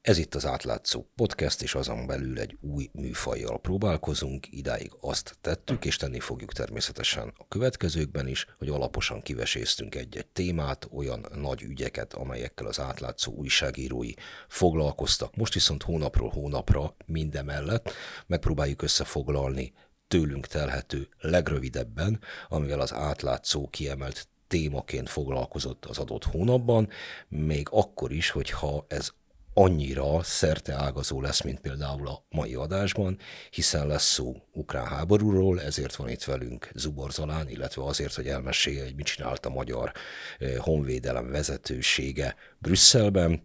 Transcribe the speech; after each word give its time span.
Ez 0.00 0.18
itt 0.18 0.34
az 0.34 0.46
átlátszó 0.46 1.06
podcast, 1.14 1.62
és 1.62 1.74
azon 1.74 2.06
belül 2.06 2.38
egy 2.38 2.56
új 2.60 2.90
műfajjal 2.92 3.60
próbálkozunk. 3.60 4.46
Idáig 4.50 4.92
azt 5.00 5.36
tettük, 5.40 5.84
és 5.84 5.96
tenni 5.96 6.20
fogjuk 6.20 6.52
természetesen 6.52 7.32
a 7.36 7.48
következőkben 7.48 8.26
is, 8.26 8.46
hogy 8.58 8.68
alaposan 8.68 9.22
kiveséztünk 9.22 9.94
egy-egy 9.94 10.26
témát, 10.26 10.88
olyan 10.92 11.26
nagy 11.34 11.62
ügyeket, 11.62 12.14
amelyekkel 12.14 12.66
az 12.66 12.80
átlátszó 12.80 13.32
újságírói 13.32 14.12
foglalkoztak. 14.48 15.36
Most 15.36 15.54
viszont 15.54 15.82
hónapról 15.82 16.30
hónapra 16.30 16.96
mindemellett 17.06 17.92
megpróbáljuk 18.26 18.82
összefoglalni 18.82 19.72
tőlünk 20.08 20.46
telhető 20.46 21.08
legrövidebben, 21.18 22.20
amivel 22.48 22.80
az 22.80 22.92
átlátszó 22.92 23.68
kiemelt 23.68 24.28
témaként 24.46 25.08
foglalkozott 25.08 25.84
az 25.84 25.98
adott 25.98 26.24
hónapban, 26.24 26.88
még 27.28 27.68
akkor 27.70 28.12
is, 28.12 28.30
hogyha 28.30 28.84
ez 28.88 29.12
annyira 29.60 30.22
szerte 30.22 30.74
ágazó 30.74 31.20
lesz, 31.20 31.42
mint 31.42 31.60
például 31.60 32.08
a 32.08 32.24
mai 32.30 32.54
adásban, 32.54 33.18
hiszen 33.50 33.86
lesz 33.86 34.12
szó 34.12 34.36
ukrán 34.52 34.86
háborúról, 34.86 35.60
ezért 35.60 35.96
van 35.96 36.08
itt 36.08 36.24
velünk 36.24 36.70
Zubor 36.74 37.12
Zalán, 37.12 37.48
illetve 37.48 37.84
azért, 37.84 38.14
hogy 38.14 38.26
elmesélje, 38.26 38.84
hogy 38.84 38.94
mit 38.94 39.06
csinált 39.06 39.46
a 39.46 39.50
magyar 39.50 39.92
eh, 40.38 40.56
honvédelem 40.56 41.30
vezetősége 41.30 42.34
Brüsszelben. 42.58 43.42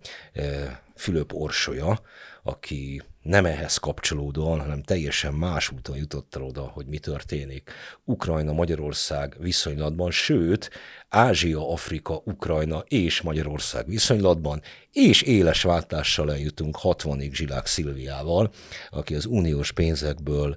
Fülöp 0.95 1.33
Orsolya, 1.33 2.01
aki 2.43 3.01
nem 3.21 3.45
ehhez 3.45 3.77
kapcsolódóan, 3.77 4.59
hanem 4.59 4.81
teljesen 4.81 5.33
más 5.33 5.71
úton 5.71 5.97
jutott 5.97 6.35
el 6.35 6.43
oda, 6.43 6.61
hogy 6.61 6.85
mi 6.85 6.97
történik 6.97 7.71
Ukrajna-Magyarország 8.03 9.35
viszonylatban, 9.39 10.11
sőt, 10.11 10.69
Ázsia, 11.09 11.71
Afrika, 11.71 12.21
Ukrajna 12.25 12.83
és 12.87 13.21
Magyarország 13.21 13.87
viszonylatban, 13.87 14.61
és 14.91 15.21
éles 15.21 15.61
váltással 15.61 16.31
eljutunk 16.31 16.77
60-ig 16.81 17.31
Zsilák 17.33 17.65
Szilviával, 17.65 18.51
aki 18.89 19.15
az 19.15 19.25
uniós 19.25 19.71
pénzekből 19.71 20.55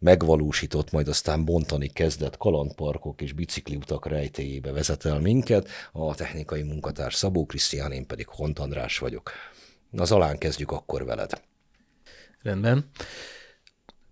megvalósított, 0.00 0.90
majd 0.90 1.08
aztán 1.08 1.44
bontani 1.44 1.88
kezdett 1.88 2.36
kalandparkok 2.36 3.20
és 3.20 3.32
bicikliutak 3.32 4.06
rejtéjébe 4.06 4.72
vezet 4.72 5.04
el 5.04 5.20
minket. 5.20 5.68
A 5.92 6.14
technikai 6.14 6.62
munkatárs 6.62 7.14
Szabó 7.14 7.46
Krisztián, 7.46 7.92
én 7.92 8.06
pedig 8.06 8.28
Hont 8.28 8.58
András 8.58 8.98
vagyok. 8.98 9.30
Na, 9.90 10.04
Zalán 10.04 10.38
kezdjük 10.38 10.70
akkor 10.70 11.04
veled. 11.04 11.30
Rendben. 12.42 12.90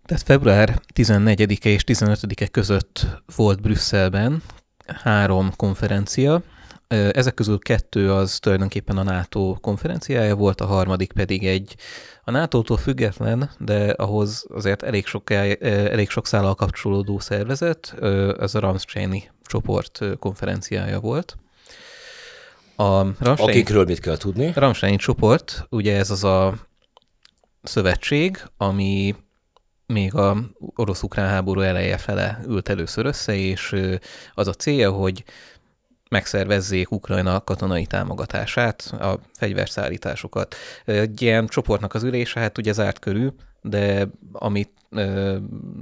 Tehát 0.05 0.23
február 0.23 0.81
14-e 0.95 1.69
és 1.69 1.85
15-e 1.87 2.47
között 2.47 3.07
volt 3.37 3.61
Brüsszelben 3.61 4.43
három 4.87 5.53
konferencia. 5.57 6.43
Ezek 6.89 7.35
közül 7.35 7.59
kettő 7.59 8.13
az 8.13 8.39
tulajdonképpen 8.39 8.97
a 8.97 9.03
NATO 9.03 9.57
konferenciája 9.61 10.35
volt, 10.35 10.61
a 10.61 10.67
harmadik 10.67 11.13
pedig 11.13 11.47
egy 11.47 11.77
a 12.25 12.31
NATO-tól 12.31 12.77
független, 12.77 13.51
de 13.59 13.91
ahhoz 13.91 14.47
azért 14.49 14.83
elég 14.83 15.07
sok, 15.07 15.31
elég 15.31 16.11
sok 16.11 16.27
szállal 16.27 16.55
kapcsolódó 16.55 17.19
szervezet, 17.19 17.95
ez 18.39 18.55
a 18.55 18.61
Ramsteini 18.61 19.31
csoport 19.43 20.01
konferenciája 20.19 21.01
volt. 21.01 21.37
A 22.81 23.03
Ramstein, 23.03 23.49
Akikről 23.49 23.85
mit 23.85 24.01
kell 24.01 24.17
tudni? 24.17 24.53
Ramstein 24.55 24.99
csoport, 24.99 25.67
ugye 25.71 25.97
ez 25.97 26.11
az 26.11 26.25
a 26.25 26.55
szövetség, 27.63 28.43
ami 28.57 29.15
még 29.87 30.15
a 30.15 30.37
orosz-ukrán 30.75 31.29
háború 31.29 31.61
eleje 31.61 31.97
fele 31.97 32.41
ült 32.47 32.69
először 32.69 33.07
össze, 33.07 33.35
és 33.35 33.77
az 34.35 34.49
a 34.49 34.53
célja, 34.53 34.91
hogy 34.91 35.25
megszervezzék 36.11 36.91
Ukrajna 36.91 37.41
katonai 37.41 37.87
támogatását, 37.87 38.95
a 39.01 39.19
fegyverszállításokat. 39.33 40.55
Egy 40.85 41.23
ilyen 41.23 41.47
csoportnak 41.47 41.95
az 41.95 42.03
ülése, 42.03 42.41
hát 42.41 42.59
ugye 42.59 42.73
zárt 42.73 42.99
körül, 42.99 43.35
de 43.63 44.09
amit 44.33 44.73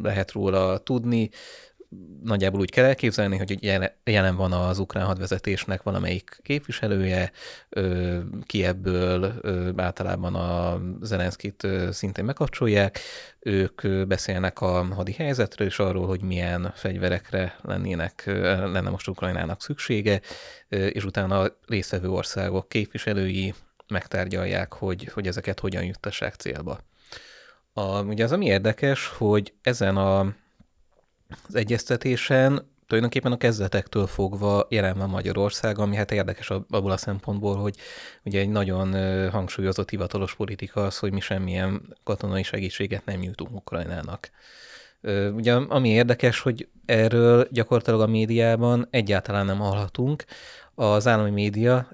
lehet 0.03 0.33
róla 0.33 0.79
tudni, 0.79 1.31
nagyjából 2.23 2.61
úgy 2.61 2.71
kell 2.71 2.85
elképzelni, 2.85 3.37
hogy 3.37 3.59
jelen 4.05 4.37
van 4.37 4.53
az 4.53 4.79
ukrán 4.79 5.07
hadvezetésnek 5.07 5.83
valamelyik 5.83 6.39
képviselője, 6.43 7.33
ki 8.43 8.65
ebből 8.65 9.35
általában 9.77 10.35
a 10.35 10.81
Zelenszkit 11.01 11.67
szintén 11.91 12.25
megkapcsolják, 12.25 12.99
ők 13.41 14.07
beszélnek 14.07 14.61
a 14.61 14.85
hadi 14.95 15.13
helyzetről 15.13 15.69
és 15.69 15.79
arról, 15.79 16.07
hogy 16.07 16.23
milyen 16.23 16.73
fegyverekre 16.75 17.57
lennének, 17.63 18.23
lenne 18.27 18.91
most 18.91 19.09
Ukrajnának 19.09 19.63
szüksége, 19.63 20.21
és 20.69 21.05
utána 21.05 21.41
a 21.41 21.59
részvevő 21.67 22.09
országok 22.09 22.69
képviselői 22.69 23.55
megtárgyalják, 23.89 24.73
hogy, 24.73 25.05
hogy 25.13 25.27
ezeket 25.27 25.61
hogyan 25.61 25.85
juttassák 25.85 26.35
célba. 26.35 26.81
A, 27.73 28.03
ugye 28.03 28.25
az, 28.25 28.33
ami 28.33 28.47
érdekes, 28.47 29.07
hogy 29.07 29.55
ezen 29.63 29.97
a 29.97 30.35
az 31.49 31.55
egyeztetésen 31.55 32.75
tulajdonképpen 32.87 33.33
a 33.33 33.37
kezdetektől 33.37 34.07
fogva 34.07 34.67
jelen 34.71 34.99
van 34.99 35.09
Magyarország, 35.09 35.79
ami 35.79 35.97
hát 35.97 36.13
érdekes 36.13 36.51
abból 36.51 36.91
a 36.91 36.97
szempontból, 36.97 37.57
hogy 37.57 37.77
ugye 38.25 38.41
egy 38.41 38.49
nagyon 38.49 38.93
hangsúlyozott 39.31 39.91
hivatalos 39.91 40.35
politika 40.35 40.85
az, 40.85 40.99
hogy 40.99 41.13
mi 41.13 41.21
semmilyen 41.21 41.97
katonai 42.05 42.43
segítséget 42.43 43.05
nem 43.05 43.19
nyújtunk 43.19 43.55
Ukrajnának. 43.55 44.31
Ugye 45.33 45.55
ami 45.55 45.89
érdekes, 45.89 46.41
hogy 46.41 46.69
erről 46.85 47.49
gyakorlatilag 47.51 48.01
a 48.01 48.07
médiában 48.07 48.87
egyáltalán 48.91 49.47
nem 49.47 49.59
hallhatunk 49.59 50.25
az 50.79 51.07
állami 51.07 51.31
média 51.31 51.89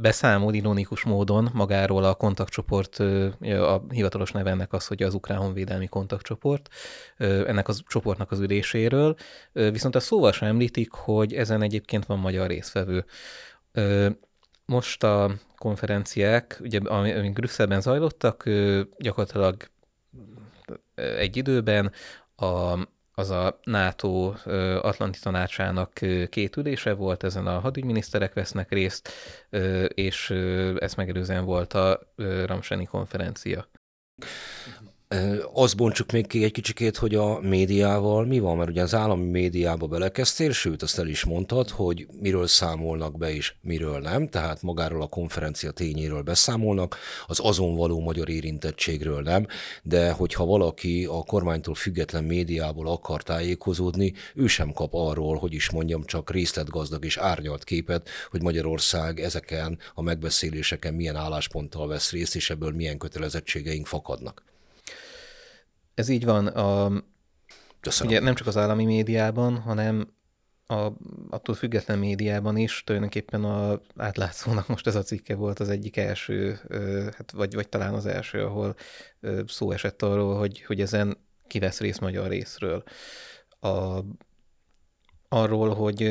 beszámol 0.00 0.54
ironikus 0.54 1.04
módon 1.04 1.50
magáról 1.52 2.04
a 2.04 2.14
kontaktcsoport, 2.14 2.98
a 3.40 3.84
hivatalos 3.88 4.32
neve 4.32 4.50
ennek 4.50 4.72
az, 4.72 4.86
hogy 4.86 5.02
az 5.02 5.14
Ukrán 5.14 5.38
Honvédelmi 5.38 5.86
Kontaktcsoport, 5.86 6.68
ennek 7.16 7.68
a 7.68 7.74
csoportnak 7.86 8.30
az 8.30 8.38
üléséről, 8.38 9.16
viszont 9.52 9.94
a 9.94 10.00
szóval 10.00 10.32
sem 10.32 10.48
említik, 10.48 10.92
hogy 10.92 11.34
ezen 11.34 11.62
egyébként 11.62 12.06
van 12.06 12.18
magyar 12.18 12.46
részvevő. 12.46 13.04
Most 14.64 15.04
a 15.04 15.30
konferenciák, 15.56 16.58
ugye, 16.62 16.78
amik 16.78 17.32
Brüsszelben 17.32 17.80
zajlottak, 17.80 18.48
gyakorlatilag 18.98 19.56
egy 20.94 21.36
időben 21.36 21.92
a 22.36 22.74
az 23.20 23.30
a 23.30 23.58
NATO 23.62 24.34
Atlanti 24.80 25.18
Tanácsának 25.18 25.92
két 26.28 26.56
ülése 26.56 26.92
volt, 26.92 27.22
ezen 27.22 27.46
a 27.46 27.58
hadügyminiszterek 27.58 28.34
vesznek 28.34 28.70
részt, 28.70 29.08
és 29.88 30.30
ezt 30.78 30.96
megelőzően 30.96 31.44
volt 31.44 31.74
a 31.74 32.00
Ramseni 32.46 32.84
konferencia. 32.84 33.66
Azt 35.52 35.76
bontsuk 35.76 36.12
még 36.12 36.26
ki 36.26 36.44
egy 36.44 36.52
kicsikét, 36.52 36.96
hogy 36.96 37.14
a 37.14 37.40
médiával 37.40 38.26
mi 38.26 38.38
van, 38.38 38.56
mert 38.56 38.70
ugye 38.70 38.82
az 38.82 38.94
állami 38.94 39.24
médiába 39.30 39.86
belekezdtél, 39.86 40.52
sőt 40.52 40.82
azt 40.82 40.98
el 40.98 41.08
is 41.08 41.24
mondtad, 41.24 41.70
hogy 41.70 42.06
miről 42.20 42.46
számolnak 42.46 43.18
be 43.18 43.34
és 43.34 43.54
miről 43.60 43.98
nem, 44.00 44.28
tehát 44.28 44.62
magáról 44.62 45.02
a 45.02 45.06
konferencia 45.06 45.70
tényéről 45.70 46.22
beszámolnak, 46.22 46.96
az 47.26 47.40
azon 47.42 47.76
való 47.76 48.00
magyar 48.00 48.28
érintettségről 48.28 49.22
nem, 49.22 49.46
de 49.82 50.10
hogyha 50.10 50.44
valaki 50.44 51.04
a 51.04 51.22
kormánytól 51.22 51.74
független 51.74 52.24
médiából 52.24 52.88
akar 52.88 53.22
tájékozódni, 53.22 54.12
ő 54.34 54.46
sem 54.46 54.72
kap 54.72 54.94
arról, 54.94 55.36
hogy 55.36 55.52
is 55.52 55.70
mondjam, 55.70 56.04
csak 56.04 56.30
részletgazdag 56.30 57.04
és 57.04 57.16
árnyalt 57.16 57.64
képet, 57.64 58.08
hogy 58.30 58.42
Magyarország 58.42 59.20
ezeken 59.20 59.78
a 59.94 60.02
megbeszéléseken 60.02 60.94
milyen 60.94 61.16
állásponttal 61.16 61.88
vesz 61.88 62.10
részt, 62.10 62.36
és 62.36 62.50
ebből 62.50 62.72
milyen 62.72 62.98
kötelezettségeink 62.98 63.86
fakadnak. 63.86 64.48
Ez 66.00 66.08
így 66.08 66.24
van. 66.24 66.46
A, 66.46 66.92
Köszönöm. 67.80 68.12
ugye 68.12 68.20
nem 68.20 68.34
csak 68.34 68.46
az 68.46 68.56
állami 68.56 68.84
médiában, 68.84 69.58
hanem 69.58 70.14
a, 70.66 70.92
attól 71.30 71.54
független 71.54 71.98
médiában 71.98 72.56
is 72.56 72.82
tulajdonképpen 72.84 73.44
a 73.44 73.80
átlátszónak 73.96 74.68
most 74.68 74.86
ez 74.86 74.94
a 74.94 75.02
cikke 75.02 75.34
volt 75.34 75.58
az 75.58 75.68
egyik 75.68 75.96
első, 75.96 76.58
hát 77.16 77.30
vagy, 77.32 77.54
vagy 77.54 77.68
talán 77.68 77.94
az 77.94 78.06
első, 78.06 78.44
ahol 78.44 78.74
szó 79.46 79.70
esett 79.70 80.02
arról, 80.02 80.38
hogy, 80.38 80.62
hogy 80.62 80.80
ezen 80.80 81.16
kivesz 81.46 81.80
rész 81.80 81.98
magyar 81.98 82.28
részről. 82.28 82.82
A, 83.60 83.98
arról, 85.32 85.74
hogy 85.74 86.02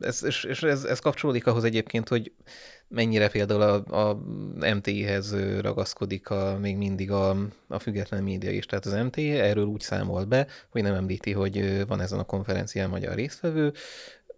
ez, 0.00 0.24
és, 0.24 0.44
ez, 0.62 0.84
ez 0.84 0.98
kapcsolódik 0.98 1.46
ahhoz 1.46 1.64
egyébként, 1.64 2.08
hogy 2.08 2.32
mennyire 2.88 3.28
például 3.28 3.62
a, 3.62 4.08
a 4.08 4.18
MTI-hez 4.74 5.36
ragaszkodik 5.60 6.30
a, 6.30 6.58
még 6.60 6.76
mindig 6.76 7.10
a, 7.10 7.36
a 7.68 7.78
független 7.78 8.22
média 8.22 8.50
is. 8.50 8.66
Tehát 8.66 8.86
az 8.86 8.92
MTI 8.92 9.30
erről 9.30 9.64
úgy 9.64 9.80
számolt 9.80 10.28
be, 10.28 10.46
hogy 10.68 10.82
nem 10.82 10.94
említi, 10.94 11.32
hogy 11.32 11.86
van 11.86 12.00
ezen 12.00 12.18
a 12.18 12.24
konferencián 12.24 12.88
magyar 12.88 13.14
résztvevő, 13.14 13.72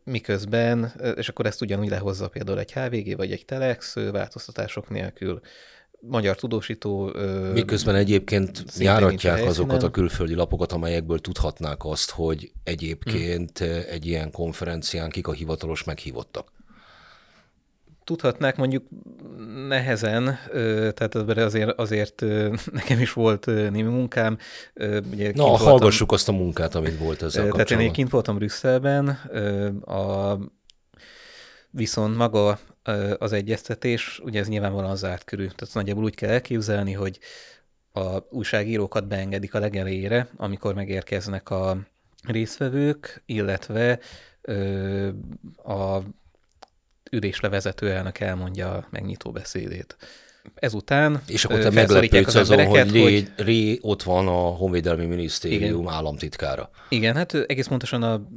miközben, 0.05 0.93
és 1.17 1.29
akkor 1.29 1.47
ezt 1.47 1.63
ugyanúgy 1.63 1.89
lehozza 1.89 2.29
például 2.29 2.59
egy 2.59 2.73
HVG 2.73 3.17
vagy 3.17 3.33
egy 3.33 3.45
Telex 3.45 3.95
változtatások 3.95 4.89
nélkül 4.89 5.41
magyar 6.09 6.37
tudósító... 6.37 7.13
Miközben 7.53 7.95
egyébként 7.95 8.65
járatják 8.79 9.47
azokat 9.47 9.83
a 9.83 9.91
külföldi 9.91 10.35
lapokat, 10.35 10.73
amelyekből 10.73 11.19
tudhatnák 11.19 11.85
azt, 11.85 12.11
hogy 12.11 12.53
egyébként 12.65 13.59
hmm. 13.59 13.81
egy 13.89 14.07
ilyen 14.07 14.31
konferencián 14.31 15.11
kik 15.11 15.27
a 15.27 15.33
hivatalos 15.33 15.85
meghívottak. 15.85 16.53
tudhatnák 18.05 18.57
mondjuk 18.57 18.85
nehezen, 19.69 20.39
tehát 20.95 21.15
azért, 21.15 21.79
azért 21.79 22.25
nekem 22.79 23.01
is 23.01 23.13
volt 23.13 23.47
némi 23.47 23.83
munkám. 23.83 24.39
Ugye 25.13 25.31
Na, 25.35 25.45
voltam, 25.45 25.67
hallgassuk 25.67 26.13
azt 26.13 26.29
a 26.29 26.33
munkát, 26.33 26.75
amit 26.75 26.99
volt 26.99 27.23
ezzel 27.23 27.49
Tehát 27.49 27.71
én 27.71 27.93
kint 27.93 28.11
voltam 28.11 28.37
Brüsszelben, 28.37 29.09
a, 29.85 30.39
viszont 31.75 32.17
maga 32.17 32.59
az 33.19 33.33
egyeztetés, 33.33 34.21
ugye 34.25 34.41
ez 34.41 34.49
nyilvánvalóan 34.49 34.97
zárt 34.97 35.25
körül, 35.25 35.51
tehát 35.55 35.75
nagyjából 35.75 36.05
úgy 36.05 36.15
kell 36.15 36.31
elképzelni, 36.31 36.93
hogy 36.93 37.19
a 37.93 38.19
újságírókat 38.31 39.07
beengedik 39.07 39.55
a 39.55 39.59
legelére, 39.59 40.29
amikor 40.37 40.75
megérkeznek 40.75 41.51
a 41.51 41.79
résztvevők, 42.27 43.23
illetve 43.27 43.99
ö, 44.41 45.09
a 45.65 45.99
üléslevezető 47.11 47.91
elnök 47.91 48.19
elmondja 48.19 48.73
a 48.73 48.87
megnyitó 48.91 49.31
beszédét. 49.31 49.97
Ezután 50.55 51.23
És 51.27 51.45
akkor 51.45 51.59
te 51.59 51.71
meglepődsz 51.71 52.35
azon, 52.35 52.67
hogy 52.67 52.91
Ré, 52.91 53.25
Ré 53.37 53.79
ott 53.81 54.03
van 54.03 54.29
a 54.29 54.33
Honvédelmi 54.33 55.07
Minisztérium 55.07 55.81
igen. 55.81 55.93
államtitkára. 55.93 56.71
Igen, 56.89 57.15
hát 57.15 57.35
egész 57.35 57.67
pontosan 57.67 58.03
a 58.03 58.29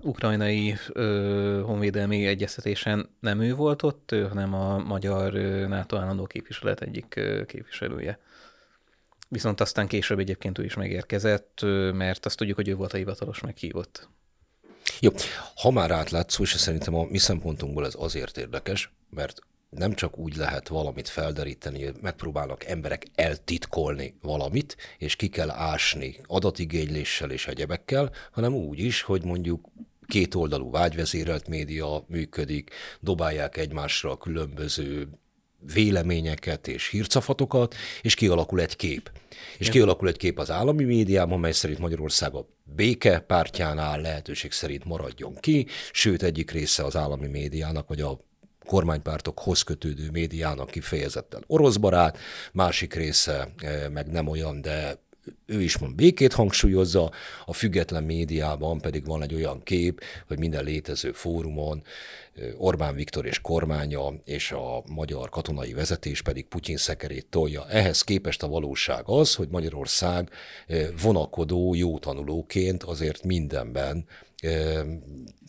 ukrajnai 0.00 0.76
ö, 0.92 1.62
honvédelmi 1.64 2.26
egyeztetésen 2.26 3.08
nem 3.20 3.40
ő 3.40 3.54
volt 3.54 3.82
ott, 3.82 4.14
hanem 4.28 4.54
a 4.54 4.78
magyar 4.78 5.32
NATO 5.68 5.96
állandó 5.96 6.26
képviselet 6.26 6.80
egyik 6.80 7.16
ö, 7.16 7.44
képviselője. 7.44 8.18
Viszont 9.28 9.60
aztán 9.60 9.86
később 9.86 10.18
egyébként 10.18 10.58
ő 10.58 10.64
is 10.64 10.74
megérkezett, 10.74 11.60
mert 11.92 12.26
azt 12.26 12.36
tudjuk, 12.36 12.56
hogy 12.56 12.68
ő 12.68 12.74
volt 12.74 12.92
a 12.92 12.96
hivatalos 12.96 13.40
meghívott. 13.40 14.08
Jó, 15.00 15.10
ha 15.54 15.70
már 15.70 15.90
átlátszó, 15.90 16.42
és 16.42 16.50
szerintem 16.50 16.94
a 16.94 17.04
mi 17.04 17.18
szempontunkból 17.18 17.86
ez 17.86 17.94
azért 17.98 18.38
érdekes, 18.38 18.92
mert 19.10 19.40
nem 19.70 19.94
csak 19.94 20.18
úgy 20.18 20.36
lehet 20.36 20.68
valamit 20.68 21.08
felderíteni, 21.08 21.84
hogy 21.84 21.94
megpróbálnak 22.00 22.64
emberek 22.64 23.06
eltitkolni 23.14 24.14
valamit, 24.22 24.76
és 24.98 25.16
ki 25.16 25.28
kell 25.28 25.50
ásni 25.50 26.20
adatigényléssel 26.26 27.30
és 27.30 27.46
egyebekkel, 27.46 28.10
hanem 28.30 28.54
úgy 28.54 28.78
is, 28.78 29.02
hogy 29.02 29.24
mondjuk 29.24 29.68
két 30.08 30.34
oldalú 30.34 30.70
vágyvezérelt 30.70 31.48
média 31.48 32.04
működik, 32.06 32.70
dobálják 33.00 33.56
egymásra 33.56 34.10
a 34.10 34.16
különböző 34.16 35.08
véleményeket 35.74 36.68
és 36.68 36.88
hírcafatokat, 36.88 37.74
és 38.02 38.14
kialakul 38.14 38.60
egy 38.60 38.76
kép. 38.76 39.10
És 39.58 39.68
kialakul 39.68 40.08
egy 40.08 40.16
kép 40.16 40.38
az 40.38 40.50
állami 40.50 40.84
médiában, 40.84 41.40
mely 41.40 41.52
szerint 41.52 41.78
Magyarország 41.78 42.34
a 42.34 42.46
béke 42.62 43.18
pártjánál 43.18 44.00
lehetőség 44.00 44.52
szerint 44.52 44.84
maradjon 44.84 45.34
ki, 45.34 45.66
sőt 45.92 46.22
egyik 46.22 46.50
része 46.50 46.84
az 46.84 46.96
állami 46.96 47.26
médiának, 47.26 47.88
vagy 47.88 48.00
a 48.00 48.20
kormánypártokhoz 48.66 49.62
kötődő 49.62 50.10
médiának 50.10 50.70
kifejezetten 50.70 51.44
orosz 51.46 51.76
barát, 51.76 52.18
másik 52.52 52.94
része 52.94 53.48
eh, 53.58 53.88
meg 53.88 54.06
nem 54.06 54.28
olyan, 54.28 54.60
de 54.60 55.06
ő 55.46 55.62
is 55.62 55.78
mond 55.78 55.94
békét 55.94 56.32
hangsúlyozza, 56.32 57.10
a 57.46 57.52
független 57.52 58.02
médiában 58.02 58.80
pedig 58.80 59.06
van 59.06 59.22
egy 59.22 59.34
olyan 59.34 59.62
kép, 59.62 60.00
hogy 60.26 60.38
minden 60.38 60.64
létező 60.64 61.12
fórumon 61.12 61.82
Orbán 62.56 62.94
Viktor 62.94 63.26
és 63.26 63.40
kormánya 63.40 64.12
és 64.24 64.52
a 64.52 64.82
magyar 64.86 65.28
katonai 65.28 65.72
vezetés 65.72 66.22
pedig 66.22 66.46
Putyin 66.46 66.76
szekerét 66.76 67.26
tolja. 67.26 67.68
Ehhez 67.68 68.02
képest 68.02 68.42
a 68.42 68.48
valóság 68.48 69.02
az, 69.06 69.34
hogy 69.34 69.48
Magyarország 69.48 70.30
vonakodó, 71.02 71.74
jó 71.74 71.98
tanulóként 71.98 72.82
azért 72.82 73.24
mindenben 73.24 74.06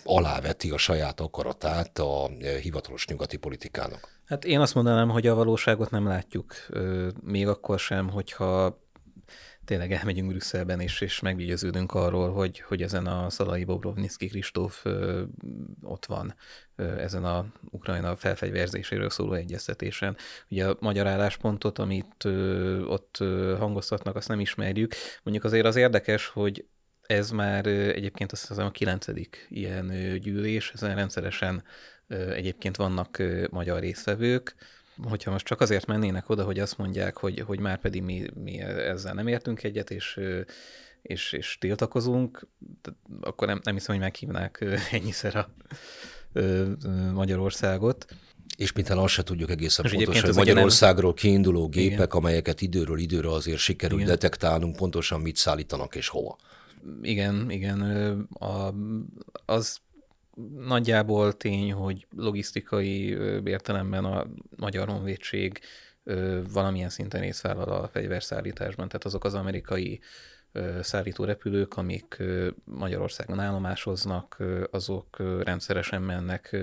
aláveti 0.03 0.69
a 0.69 0.77
saját 0.77 1.19
akaratát 1.19 1.99
a 1.99 2.29
hivatalos 2.61 3.07
nyugati 3.07 3.37
politikának. 3.37 4.17
Hát 4.25 4.45
én 4.45 4.59
azt 4.59 4.75
mondanám, 4.75 5.09
hogy 5.09 5.27
a 5.27 5.35
valóságot 5.35 5.91
nem 5.91 6.07
látjuk, 6.07 6.53
még 7.23 7.47
akkor 7.47 7.79
sem, 7.79 8.09
hogyha 8.09 8.81
tényleg 9.69 9.91
elmegyünk 9.91 10.29
Brüsszelben 10.29 10.81
is, 10.81 11.01
és 11.01 11.19
meggyőződünk 11.19 11.93
arról, 11.93 12.31
hogy, 12.33 12.59
hogy 12.59 12.81
ezen 12.81 13.05
a 13.05 13.29
Szalai 13.29 13.63
Bobrovnicki 13.63 14.27
Kristóf 14.27 14.85
ö, 14.85 15.23
ott 15.81 16.05
van 16.05 16.35
ö, 16.75 16.99
ezen 16.99 17.23
a 17.23 17.45
Ukrajna 17.69 18.15
felfegyverzéséről 18.15 19.09
szóló 19.09 19.33
egyeztetésen. 19.33 20.17
Ugye 20.49 20.67
a 20.67 20.77
magyar 20.79 21.07
álláspontot, 21.07 21.79
amit 21.79 22.25
ö, 22.25 22.83
ott 22.83 23.17
ö, 23.19 23.55
hangoztatnak, 23.59 24.15
azt 24.15 24.27
nem 24.27 24.39
ismerjük. 24.39 24.93
Mondjuk 25.23 25.45
azért 25.45 25.65
az 25.65 25.75
érdekes, 25.75 26.27
hogy 26.27 26.65
ez 27.01 27.31
már 27.31 27.65
egyébként 27.65 28.31
azt 28.31 28.47
hiszem 28.47 28.65
a 28.65 28.71
kilencedik 28.71 29.47
ilyen 29.49 30.19
gyűlés, 30.19 30.71
ezen 30.73 30.95
rendszeresen 30.95 31.63
egyébként 32.07 32.75
vannak 32.75 33.23
magyar 33.49 33.79
résztvevők, 33.79 34.55
hogyha 35.03 35.31
most 35.31 35.45
csak 35.45 35.61
azért 35.61 35.85
mennének 35.85 36.29
oda, 36.29 36.43
hogy 36.43 36.59
azt 36.59 36.77
mondják, 36.77 37.17
hogy, 37.17 37.39
hogy 37.39 37.59
már 37.59 37.79
pedig 37.79 38.01
mi, 38.01 38.25
mi 38.43 38.59
ezzel 38.59 39.13
nem 39.13 39.27
értünk 39.27 39.63
egyet, 39.63 39.91
és, 39.91 40.19
és, 41.01 41.33
és 41.33 41.57
tiltakozunk, 41.59 42.47
akkor 43.21 43.47
nem, 43.47 43.59
nem 43.63 43.73
hiszem, 43.73 43.95
hogy 43.95 44.03
meghívnák 44.03 44.65
ennyiszer 44.91 45.35
a 45.35 45.49
Magyarországot. 47.13 48.05
És 48.57 48.71
mintha 48.71 49.01
azt 49.03 49.13
se 49.13 49.23
tudjuk 49.23 49.49
egészen 49.49 49.85
és 49.85 49.91
pontosan, 49.91 50.25
hogy 50.25 50.35
Magyarországról 50.35 51.13
nem... 51.15 51.23
kiinduló 51.23 51.67
gépek, 51.67 51.93
Igen. 51.93 52.07
amelyeket 52.07 52.61
időről 52.61 52.99
időre 52.99 53.31
azért 53.31 53.57
sikerül 53.57 53.97
Igen. 53.97 54.09
detektálnunk, 54.09 54.75
pontosan 54.75 55.21
mit 55.21 55.35
szállítanak 55.35 55.95
és 55.95 56.07
hova. 56.07 56.37
Igen, 57.01 57.49
igen. 57.49 57.81
A, 58.29 58.73
az 59.45 59.79
nagyjából 60.57 61.37
tény, 61.37 61.71
hogy 61.71 62.07
logisztikai 62.15 63.17
értelemben 63.43 64.05
a 64.05 64.27
Magyar 64.55 64.87
Honvédség 64.87 65.59
valamilyen 66.53 66.89
szinten 66.89 67.21
részvállal 67.21 67.69
a 67.69 67.87
fegyverszállításban, 67.87 68.87
tehát 68.87 69.05
azok 69.05 69.23
az 69.23 69.33
amerikai 69.33 69.99
szállító 70.81 71.23
repülők, 71.23 71.77
amik 71.77 72.23
Magyarországon 72.63 73.39
állomásoznak, 73.39 74.43
azok 74.71 75.17
rendszeresen 75.43 76.01
mennek 76.01 76.57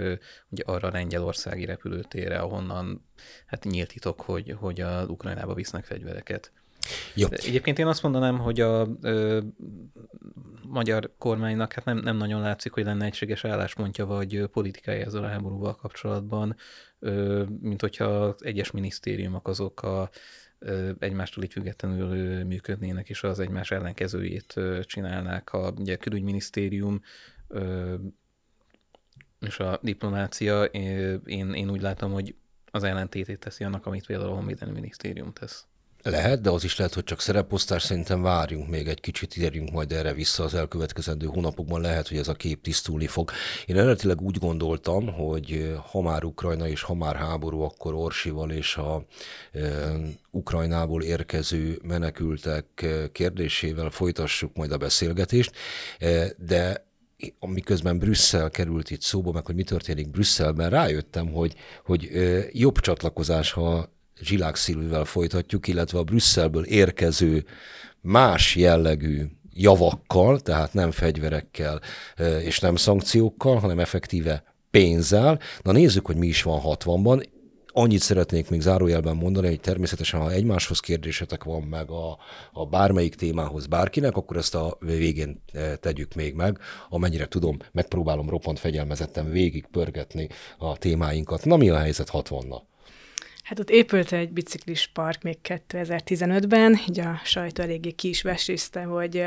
ugye 0.48 0.62
arra 0.66 0.88
a 0.88 0.92
lengyelországi 0.92 1.64
repülőtérre, 1.64 2.38
ahonnan 2.38 3.04
hát 3.46 3.64
nyílt 3.64 3.88
titok, 3.88 4.20
hogy, 4.20 4.56
hogy 4.58 4.80
a 4.80 5.04
Ukrajnába 5.08 5.54
visznek 5.54 5.84
fegyvereket. 5.84 6.52
Jó. 7.14 7.28
Egyébként 7.30 7.78
én 7.78 7.86
azt 7.86 8.02
mondanám, 8.02 8.38
hogy 8.38 8.60
a 8.60 8.88
ö, 9.00 9.40
magyar 10.68 11.14
kormánynak 11.18 11.72
hát 11.72 11.84
nem, 11.84 11.96
nem 11.98 12.16
nagyon 12.16 12.40
látszik, 12.40 12.72
hogy 12.72 12.84
lenne 12.84 13.04
egységes 13.04 13.44
álláspontja 13.44 14.06
vagy 14.06 14.46
politikai 14.52 15.00
ezzel 15.00 15.24
a 15.24 15.28
háborúval 15.28 15.74
kapcsolatban, 15.74 16.56
ö, 16.98 17.44
mint 17.60 17.80
hogyha 17.80 18.04
az 18.04 18.44
egyes 18.44 18.70
minisztériumok 18.70 19.48
azok 19.48 19.82
a 19.82 20.10
ö, 20.58 20.90
egymástól 20.98 21.44
így 21.44 21.52
függetlenül 21.52 22.44
működnének, 22.44 23.08
és 23.08 23.22
az 23.22 23.40
egymás 23.40 23.70
ellenkezőjét 23.70 24.54
csinálnák. 24.82 25.52
A, 25.52 25.72
ugye, 25.78 25.94
a 25.94 25.98
külügyminisztérium 25.98 27.02
ö, 27.48 27.94
és 29.40 29.58
a 29.58 29.78
diplomácia, 29.82 30.64
én, 30.64 31.52
én 31.52 31.70
úgy 31.70 31.80
látom, 31.80 32.12
hogy 32.12 32.34
az 32.70 32.82
ellentétét 32.82 33.38
teszi 33.38 33.64
annak, 33.64 33.86
amit 33.86 34.06
például 34.06 34.30
a 34.30 34.34
Honvédelmi 34.34 34.74
Minisztérium 34.74 35.32
tesz. 35.32 35.66
Lehet, 36.10 36.40
de 36.40 36.50
az 36.50 36.64
is 36.64 36.76
lehet, 36.76 36.94
hogy 36.94 37.04
csak 37.04 37.20
szereposztás. 37.20 37.82
Szerintem 37.82 38.22
várjunk 38.22 38.68
még 38.68 38.88
egy 38.88 39.00
kicsit, 39.00 39.36
érjünk 39.36 39.70
majd 39.70 39.92
erre 39.92 40.12
vissza 40.12 40.44
az 40.44 40.54
elkövetkezendő 40.54 41.26
hónapokban. 41.26 41.80
Lehet, 41.80 42.08
hogy 42.08 42.18
ez 42.18 42.28
a 42.28 42.34
kép 42.34 42.62
tisztulni 42.62 43.06
fog. 43.06 43.30
Én 43.66 43.76
eredetileg 43.76 44.20
úgy 44.20 44.38
gondoltam, 44.38 45.12
hogy 45.12 45.76
ha 45.90 46.00
már 46.00 46.24
Ukrajna 46.24 46.68
és 46.68 46.82
ha 46.82 46.94
már 46.94 47.16
háború, 47.16 47.60
akkor 47.60 47.94
Orsival 47.94 48.50
és 48.50 48.76
a 48.76 49.04
e, 49.52 49.60
Ukrajnából 50.30 51.02
érkező 51.02 51.78
menekültek 51.82 52.86
kérdésével 53.12 53.90
folytassuk 53.90 54.56
majd 54.56 54.72
a 54.72 54.76
beszélgetést. 54.76 55.52
E, 55.98 56.32
de 56.38 56.84
amiközben 57.38 57.98
Brüsszel 57.98 58.50
került 58.50 58.90
itt 58.90 59.02
szóba, 59.02 59.32
meg 59.32 59.46
hogy 59.46 59.54
mi 59.54 59.62
történik 59.62 60.10
Brüsszelben, 60.10 60.70
rájöttem, 60.70 61.32
hogy, 61.32 61.54
hogy 61.84 62.10
jobb 62.52 62.78
csatlakozás, 62.78 63.52
ha 63.52 63.94
Zsilák 64.20 64.56
Szilvivel 64.56 65.04
folytatjuk, 65.04 65.68
illetve 65.68 65.98
a 65.98 66.04
Brüsszelből 66.04 66.64
érkező 66.64 67.44
más 68.00 68.56
jellegű 68.56 69.24
javakkal, 69.52 70.40
tehát 70.40 70.72
nem 70.72 70.90
fegyverekkel 70.90 71.80
és 72.42 72.60
nem 72.60 72.76
szankciókkal, 72.76 73.58
hanem 73.58 73.78
effektíve 73.78 74.44
pénzzel. 74.70 75.40
Na 75.62 75.72
nézzük, 75.72 76.06
hogy 76.06 76.16
mi 76.16 76.26
is 76.26 76.42
van 76.42 76.60
60-ban. 76.64 77.24
Annyit 77.72 78.00
szeretnék 78.00 78.50
még 78.50 78.60
zárójelben 78.60 79.16
mondani, 79.16 79.46
hogy 79.46 79.60
természetesen, 79.60 80.20
ha 80.20 80.30
egymáshoz 80.30 80.80
kérdésetek 80.80 81.44
van 81.44 81.62
meg 81.62 81.90
a, 81.90 82.18
a 82.52 82.66
bármelyik 82.66 83.14
témához 83.14 83.66
bárkinek, 83.66 84.16
akkor 84.16 84.36
ezt 84.36 84.54
a 84.54 84.76
végén 84.80 85.42
tegyük 85.80 86.14
még 86.14 86.34
meg. 86.34 86.58
Amennyire 86.88 87.28
tudom, 87.28 87.56
megpróbálom 87.72 88.28
roppant 88.28 88.58
fegyelmezetten 88.58 89.30
végig 89.30 89.66
pörgetni 89.66 90.28
a 90.58 90.76
témáinkat. 90.76 91.44
Na 91.44 91.56
mi 91.56 91.68
a 91.68 91.78
helyzet 91.78 92.10
60-nal? 92.12 92.60
Hát 93.46 93.58
ott 93.58 93.70
épült 93.70 94.12
egy 94.12 94.32
biciklis 94.32 94.86
park 94.86 95.22
még 95.22 95.38
2015-ben, 95.44 96.78
így 96.88 97.00
a 97.00 97.20
sajtó 97.24 97.62
eléggé 97.62 97.90
ki 97.90 98.08
is 98.08 98.22
vesészte, 98.22 98.82
hogy 98.82 99.24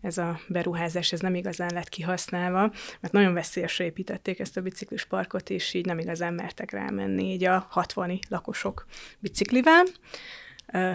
ez 0.00 0.18
a 0.18 0.40
beruházás 0.48 1.12
ez 1.12 1.20
nem 1.20 1.34
igazán 1.34 1.70
lett 1.74 1.88
kihasználva, 1.88 2.72
mert 3.00 3.12
nagyon 3.12 3.34
veszélyesre 3.34 3.84
építették 3.84 4.38
ezt 4.38 4.56
a 4.56 4.60
biciklis 4.60 5.04
parkot, 5.04 5.50
és 5.50 5.74
így 5.74 5.86
nem 5.86 5.98
igazán 5.98 6.34
mertek 6.34 6.70
rámenni 6.70 7.32
így 7.32 7.44
a 7.44 7.66
60 7.70 8.18
lakosok 8.28 8.86
biciklivel 9.18 9.84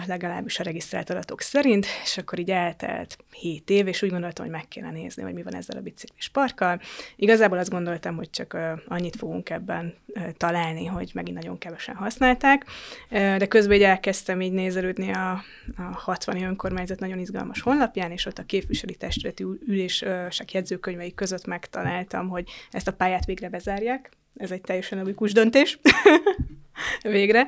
legalábbis 0.06 0.58
a 0.58 0.62
regisztrált 0.62 1.10
adatok 1.10 1.40
szerint, 1.40 1.86
és 2.02 2.18
akkor 2.18 2.38
így 2.38 2.50
eltelt 2.50 3.16
7 3.30 3.70
év, 3.70 3.86
és 3.86 4.02
úgy 4.02 4.10
gondoltam, 4.10 4.44
hogy 4.44 4.54
meg 4.54 4.68
kéne 4.68 4.90
nézni, 4.90 5.22
hogy 5.22 5.34
mi 5.34 5.42
van 5.42 5.54
ezzel 5.54 5.76
a 5.78 5.80
biciklis 5.80 6.28
parkkal. 6.28 6.80
Igazából 7.16 7.58
azt 7.58 7.70
gondoltam, 7.70 8.16
hogy 8.16 8.30
csak 8.30 8.56
annyit 8.88 9.16
fogunk 9.16 9.50
ebben 9.50 9.94
találni, 10.36 10.86
hogy 10.86 11.10
megint 11.14 11.36
nagyon 11.36 11.58
kevesen 11.58 11.94
használták, 11.94 12.66
de 13.10 13.46
közben 13.46 13.76
így 13.76 13.82
elkezdtem 13.82 14.40
így 14.40 14.52
nézelődni 14.52 15.12
a, 15.12 15.30
a 15.76 15.82
60 15.92 16.42
önkormányzat 16.42 17.00
nagyon 17.00 17.18
izgalmas 17.18 17.60
honlapján, 17.60 18.10
és 18.10 18.26
ott 18.26 18.38
a 18.38 18.44
képviselői 18.44 18.96
testületi 18.96 19.44
ülések 19.66 20.52
jegyzőkönyvei 20.52 21.14
között 21.14 21.46
megtaláltam, 21.46 22.28
hogy 22.28 22.48
ezt 22.70 22.88
a 22.88 22.92
pályát 22.92 23.24
végre 23.24 23.48
bezárják, 23.48 24.10
ez 24.36 24.50
egy 24.50 24.60
teljesen 24.60 24.98
logikus 24.98 25.32
döntés 25.32 25.78
végre, 27.02 27.46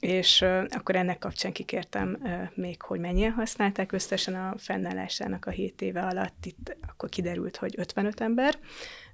és 0.00 0.44
akkor 0.68 0.96
ennek 0.96 1.18
kapcsán 1.18 1.52
kikértem 1.52 2.18
még, 2.54 2.82
hogy 2.82 3.00
mennyien 3.00 3.32
használták 3.32 3.92
összesen 3.92 4.34
a 4.34 4.54
fennállásának 4.58 5.46
a 5.46 5.50
7 5.50 5.82
éve 5.82 6.02
alatt, 6.02 6.44
itt 6.44 6.76
akkor 6.88 7.08
kiderült, 7.08 7.56
hogy 7.56 7.74
55 7.76 8.20
ember, 8.20 8.58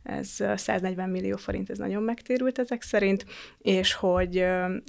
ez 0.05 0.29
140 0.55 1.11
millió 1.11 1.37
forint, 1.37 1.71
ez 1.71 1.79
nagyon 1.79 2.03
megtérült 2.03 2.59
ezek 2.59 2.83
szerint, 2.83 3.25
és 3.59 3.93
hogy, 3.93 4.45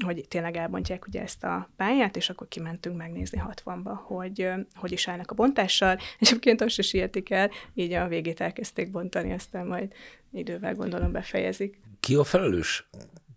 hogy 0.05 0.25
tényleg 0.27 0.55
elbontják 0.55 1.07
ugye 1.07 1.21
ezt 1.21 1.43
a 1.43 1.69
pályát, 1.77 2.15
és 2.15 2.29
akkor 2.29 2.47
kimentünk 2.47 2.97
megnézni 2.97 3.41
60-ba, 3.49 3.97
hogy 4.03 4.49
hogy 4.73 4.91
is 4.91 5.07
állnak 5.07 5.31
a 5.31 5.35
bontással, 5.35 5.97
és 6.19 6.29
egyébként 6.29 6.61
azt 6.61 6.73
se 6.73 6.81
sietik 6.81 7.29
el, 7.29 7.49
így 7.73 7.93
a 7.93 8.07
végét 8.07 8.41
elkezdték 8.41 8.91
bontani, 8.91 9.33
aztán 9.33 9.67
majd 9.67 9.93
idővel 10.31 10.73
gondolom 10.73 11.11
befejezik. 11.11 11.79
Ki 11.99 12.15
a 12.15 12.23
felelős 12.23 12.87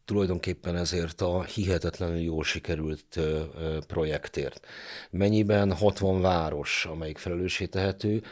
tulajdonképpen 0.08 0.76
ezért 0.76 1.20
a 1.20 1.42
hihetetlenül 1.42 2.18
jól 2.18 2.44
sikerült 2.44 3.20
projektért? 3.86 4.66
Mennyiben 5.10 5.72
60 5.72 6.20
város, 6.20 6.86
amelyik 6.90 7.18
felelőssé 7.18 7.66
tehető, 7.66 8.22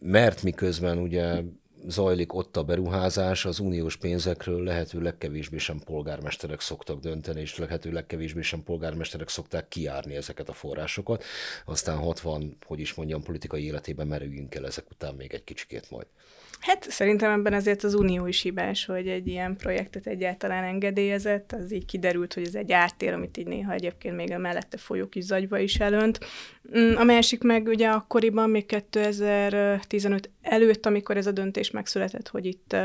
mert 0.00 0.42
miközben 0.42 0.98
ugye 0.98 1.42
zajlik 1.86 2.34
ott 2.34 2.56
a 2.56 2.62
beruházás, 2.62 3.44
az 3.44 3.58
uniós 3.58 3.96
pénzekről 3.96 4.62
lehető 4.62 5.00
legkevésbé 5.00 5.58
sem 5.58 5.78
polgármesterek 5.78 6.60
szoktak 6.60 7.00
dönteni, 7.00 7.40
és 7.40 7.58
lehető 7.58 7.92
legkevésbé 7.92 8.42
sem 8.42 8.62
polgármesterek 8.62 9.28
szokták 9.28 9.68
kiárni 9.68 10.14
ezeket 10.14 10.48
a 10.48 10.52
forrásokat. 10.52 11.24
Aztán 11.64 11.96
60, 11.96 12.56
hogy 12.66 12.80
is 12.80 12.94
mondjam, 12.94 13.22
politikai 13.22 13.64
életében 13.64 14.06
merüljünk 14.06 14.54
el 14.54 14.66
ezek 14.66 14.90
után 14.90 15.14
még 15.14 15.32
egy 15.32 15.44
kicsikét 15.44 15.90
majd. 15.90 16.06
Hát 16.60 16.90
szerintem 16.90 17.30
ebben 17.30 17.52
azért 17.52 17.84
az 17.84 17.94
unió 17.94 18.26
is 18.26 18.42
hibás, 18.42 18.84
hogy 18.84 19.08
egy 19.08 19.26
ilyen 19.26 19.56
projektet 19.56 20.06
egyáltalán 20.06 20.64
engedélyezett, 20.64 21.52
az 21.52 21.72
így 21.72 21.84
kiderült, 21.84 22.34
hogy 22.34 22.46
ez 22.46 22.54
egy 22.54 22.72
ártér, 22.72 23.12
amit 23.12 23.36
így 23.36 23.46
néha 23.46 23.72
egyébként 23.72 24.16
még 24.16 24.32
a 24.32 24.38
mellette 24.38 24.76
folyók 24.76 25.14
is 25.14 25.24
zagyva 25.24 25.58
is 25.58 25.74
elönt. 25.74 26.18
Mm, 26.78 26.94
a 26.96 27.04
másik 27.04 27.42
meg 27.42 27.66
ugye 27.66 27.88
akkoriban, 27.88 28.50
még 28.50 28.66
2015 28.66 30.30
előtt, 30.42 30.86
amikor 30.86 31.16
ez 31.16 31.26
a 31.26 31.32
döntés 31.32 31.70
megszületett, 31.70 32.28
hogy 32.28 32.44
itt 32.44 32.76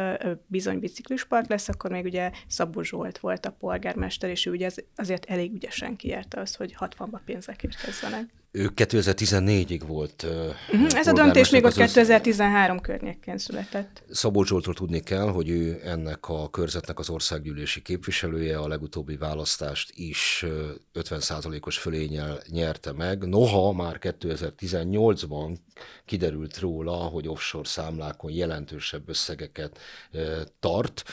bizony 0.47 0.79
biciklispark 0.79 1.49
lesz, 1.49 1.69
akkor 1.69 1.91
még 1.91 2.05
ugye 2.05 2.31
Szabó 2.47 2.81
Zsolt 2.81 3.17
volt 3.17 3.45
a 3.45 3.55
polgármester, 3.59 4.29
és 4.29 4.45
ő 4.45 4.51
ugye 4.51 4.69
azért 4.95 5.25
elég 5.25 5.53
ügyesen 5.53 5.95
kiérte 5.95 6.39
azt, 6.39 6.57
hogy 6.57 6.75
60-ba 6.79 7.19
pénzek 7.25 7.63
érkezzenek. 7.63 8.38
Ő 8.51 8.69
2014-ig 8.75 9.81
volt. 9.87 10.23
Uh-huh, 10.23 10.87
ez 10.93 11.07
a 11.07 11.13
döntés 11.13 11.49
még 11.49 11.65
a 11.65 11.69
2013 11.69 12.75
az... 12.75 12.81
környékén 12.81 13.37
született. 13.37 14.03
Szabó 14.11 14.43
Zsoltról 14.43 14.73
tudni 14.73 14.99
kell, 14.99 15.27
hogy 15.27 15.49
ő 15.49 15.81
ennek 15.83 16.29
a 16.29 16.49
körzetnek 16.49 16.99
az 16.99 17.09
országgyűlési 17.09 17.81
képviselője, 17.81 18.57
a 18.57 18.67
legutóbbi 18.67 19.15
választást 19.17 19.91
is 19.95 20.45
50%-os 20.93 21.77
fölényel 21.77 22.41
nyerte 22.47 22.91
meg. 22.91 23.27
Noha 23.27 23.71
már 23.71 23.97
2018-ban 24.01 25.57
kiderült 26.05 26.59
róla, 26.59 26.95
hogy 26.95 27.27
offshore 27.27 27.67
számlákon 27.67 28.31
jelentősebb 28.31 29.09
összegeket 29.09 29.79
tart, 30.59 31.03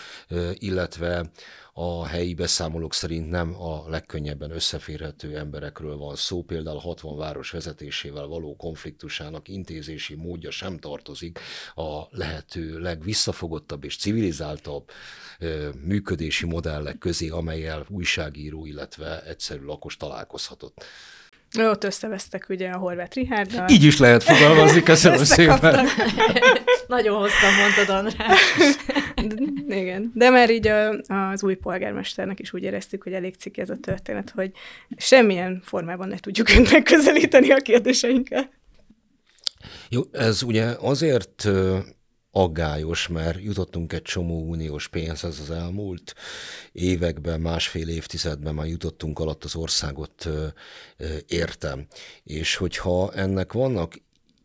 illetve 0.53 1.31
a 1.79 2.07
helyi 2.07 2.35
beszámolók 2.35 2.95
szerint 2.95 3.31
nem 3.31 3.63
a 3.63 3.89
legkönnyebben 3.89 4.51
összeférhető 4.51 5.39
emberekről 5.39 5.97
van 5.97 6.17
szó, 6.17 6.43
például 6.43 6.79
60 6.79 7.17
város 7.17 7.51
vezetésével 7.51 8.27
való 8.27 8.57
konfliktusának 8.57 9.49
intézési 9.49 10.15
módja 10.15 10.51
sem 10.51 10.79
tartozik 10.79 11.39
a 11.75 12.03
lehető 12.11 12.79
legvisszafogottabb 12.79 13.85
és 13.85 13.97
civilizáltabb 13.97 14.91
működési 15.85 16.47
modellek 16.47 16.99
közé, 16.99 17.29
amelyel 17.29 17.87
újságíró, 17.89 18.67
illetve 18.67 19.23
egyszerű 19.23 19.65
lakos 19.65 19.97
találkozhatott. 19.97 20.85
Ott 21.59 21.85
összevesztek 21.85 22.47
ugye 22.49 22.69
a 22.69 22.77
Horváth 22.77 23.17
Richárddal. 23.17 23.69
Így 23.69 23.85
is 23.85 23.99
lehet 23.99 24.23
fogalmazni, 24.23 24.83
köszönöm 24.83 25.25
szépen. 25.25 25.87
Nagyon 26.87 27.19
hosszan 27.19 27.53
mondtad, 27.61 27.97
András. 27.97 28.41
Igen, 29.81 30.13
de 30.15 30.31
már 30.31 30.51
így 30.51 30.67
a, 30.67 30.91
az 31.31 31.43
új 31.43 31.55
polgármesternek 31.55 32.41
is 32.41 32.53
úgy 32.53 32.63
éreztük, 32.63 33.03
hogy 33.03 33.13
elég 33.13 33.35
cikk 33.35 33.57
ez 33.57 33.71
a 33.71 33.77
történet, 33.81 34.33
hogy 34.35 34.51
semmilyen 34.97 35.61
formában 35.65 36.09
ne 36.09 36.19
tudjuk 36.19 36.49
önt 36.49 36.73
megközelíteni 36.73 37.51
a 37.51 37.57
kérdéseinkkel. 37.57 38.51
Jó, 39.89 40.03
ez 40.13 40.43
ugye 40.43 40.65
azért 40.81 41.49
aggályos, 42.37 43.09
mert 43.09 43.43
jutottunk 43.43 43.93
egy 43.93 44.03
csomó 44.03 44.49
uniós 44.49 44.89
pénzhez 44.89 45.41
az 45.41 45.51
elmúlt 45.51 46.15
években, 46.73 47.41
másfél 47.41 47.89
évtizedben 47.89 48.55
már 48.55 48.67
jutottunk 48.67 49.19
alatt 49.19 49.45
az 49.45 49.55
országot 49.55 50.29
értem. 51.27 51.87
És 52.25 52.57
hogyha 52.57 53.13
ennek 53.13 53.53
vannak 53.53 53.95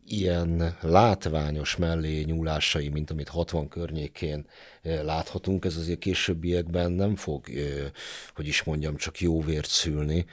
ilyen 0.06 0.76
látványos 0.80 1.76
mellé 1.76 2.22
nyúlásai, 2.22 2.88
mint 2.88 3.10
amit 3.10 3.28
60 3.28 3.68
környékén 3.68 4.46
láthatunk, 4.82 5.64
ez 5.64 5.76
azért 5.76 5.98
későbbiekben 5.98 6.92
nem 6.92 7.16
fog, 7.16 7.46
hogy 8.34 8.46
is 8.46 8.62
mondjam, 8.62 8.96
csak 8.96 9.20
jó 9.20 9.40
vért 9.40 9.68
szülni, 9.68 10.24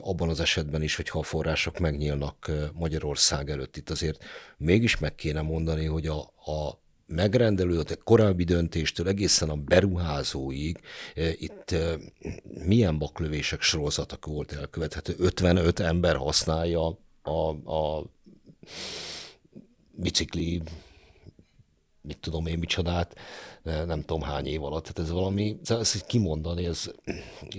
abban 0.00 0.28
az 0.28 0.40
esetben 0.40 0.82
is, 0.82 0.96
hogyha 0.96 1.18
a 1.18 1.22
források 1.22 1.78
megnyílnak 1.78 2.50
Magyarország 2.74 3.50
előtt. 3.50 3.76
Itt 3.76 3.90
azért 3.90 4.24
mégis 4.56 4.98
meg 4.98 5.14
kéne 5.14 5.40
mondani, 5.40 5.84
hogy 5.84 6.06
a, 6.06 6.20
a 6.52 6.80
megrendelő, 7.10 7.78
a 7.78 7.84
korábbi 8.04 8.44
döntéstől 8.44 9.08
egészen 9.08 9.50
a 9.50 9.56
beruházóig 9.56 10.80
itt 11.32 11.74
milyen 12.64 12.98
baklövések 12.98 13.62
sorozatok 13.62 14.26
volt 14.26 14.52
elkövethető. 14.52 15.14
55 15.18 15.80
ember 15.80 16.16
használja 16.16 16.98
a, 17.22 17.70
a 17.74 18.04
bicikli, 19.90 20.62
mit 22.02 22.18
tudom 22.18 22.46
én, 22.46 22.58
micsodát, 22.58 23.18
nem 23.62 24.00
tudom 24.00 24.22
hány 24.22 24.46
év 24.46 24.64
alatt. 24.64 24.82
Tehát 24.82 24.98
ez 24.98 25.10
valami, 25.10 25.56
ezt 25.68 26.06
kimondani, 26.06 26.66
ez 26.66 26.90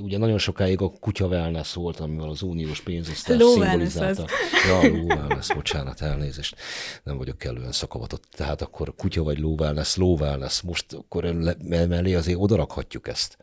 ugye 0.01 0.17
nagyon 0.17 0.37
sokáig 0.37 0.81
a 0.81 0.91
kutya 0.99 1.27
wellness 1.27 1.73
volt, 1.73 1.99
amivel 1.99 2.29
az 2.29 2.41
uniós 2.41 2.81
pénzosztás 2.81 3.41
szimbolizálta. 3.41 4.25
Ja, 4.67 4.89
low 4.89 5.05
wellness, 5.05 5.53
bocsánat, 5.53 6.01
elnézést. 6.01 6.55
Nem 7.03 7.17
vagyok 7.17 7.37
kellően 7.37 7.71
szakavatott. 7.71 8.23
Tehát 8.31 8.61
akkor 8.61 8.95
kutya 8.95 9.23
vagy 9.23 9.39
low 9.39 9.55
wellness, 9.59 9.95
low 9.95 10.17
wellness. 10.17 10.61
Most 10.61 10.93
akkor 10.93 11.23
mellé 11.63 12.13
azért 12.13 12.39
odarakhatjuk 12.39 13.07
ezt. 13.07 13.37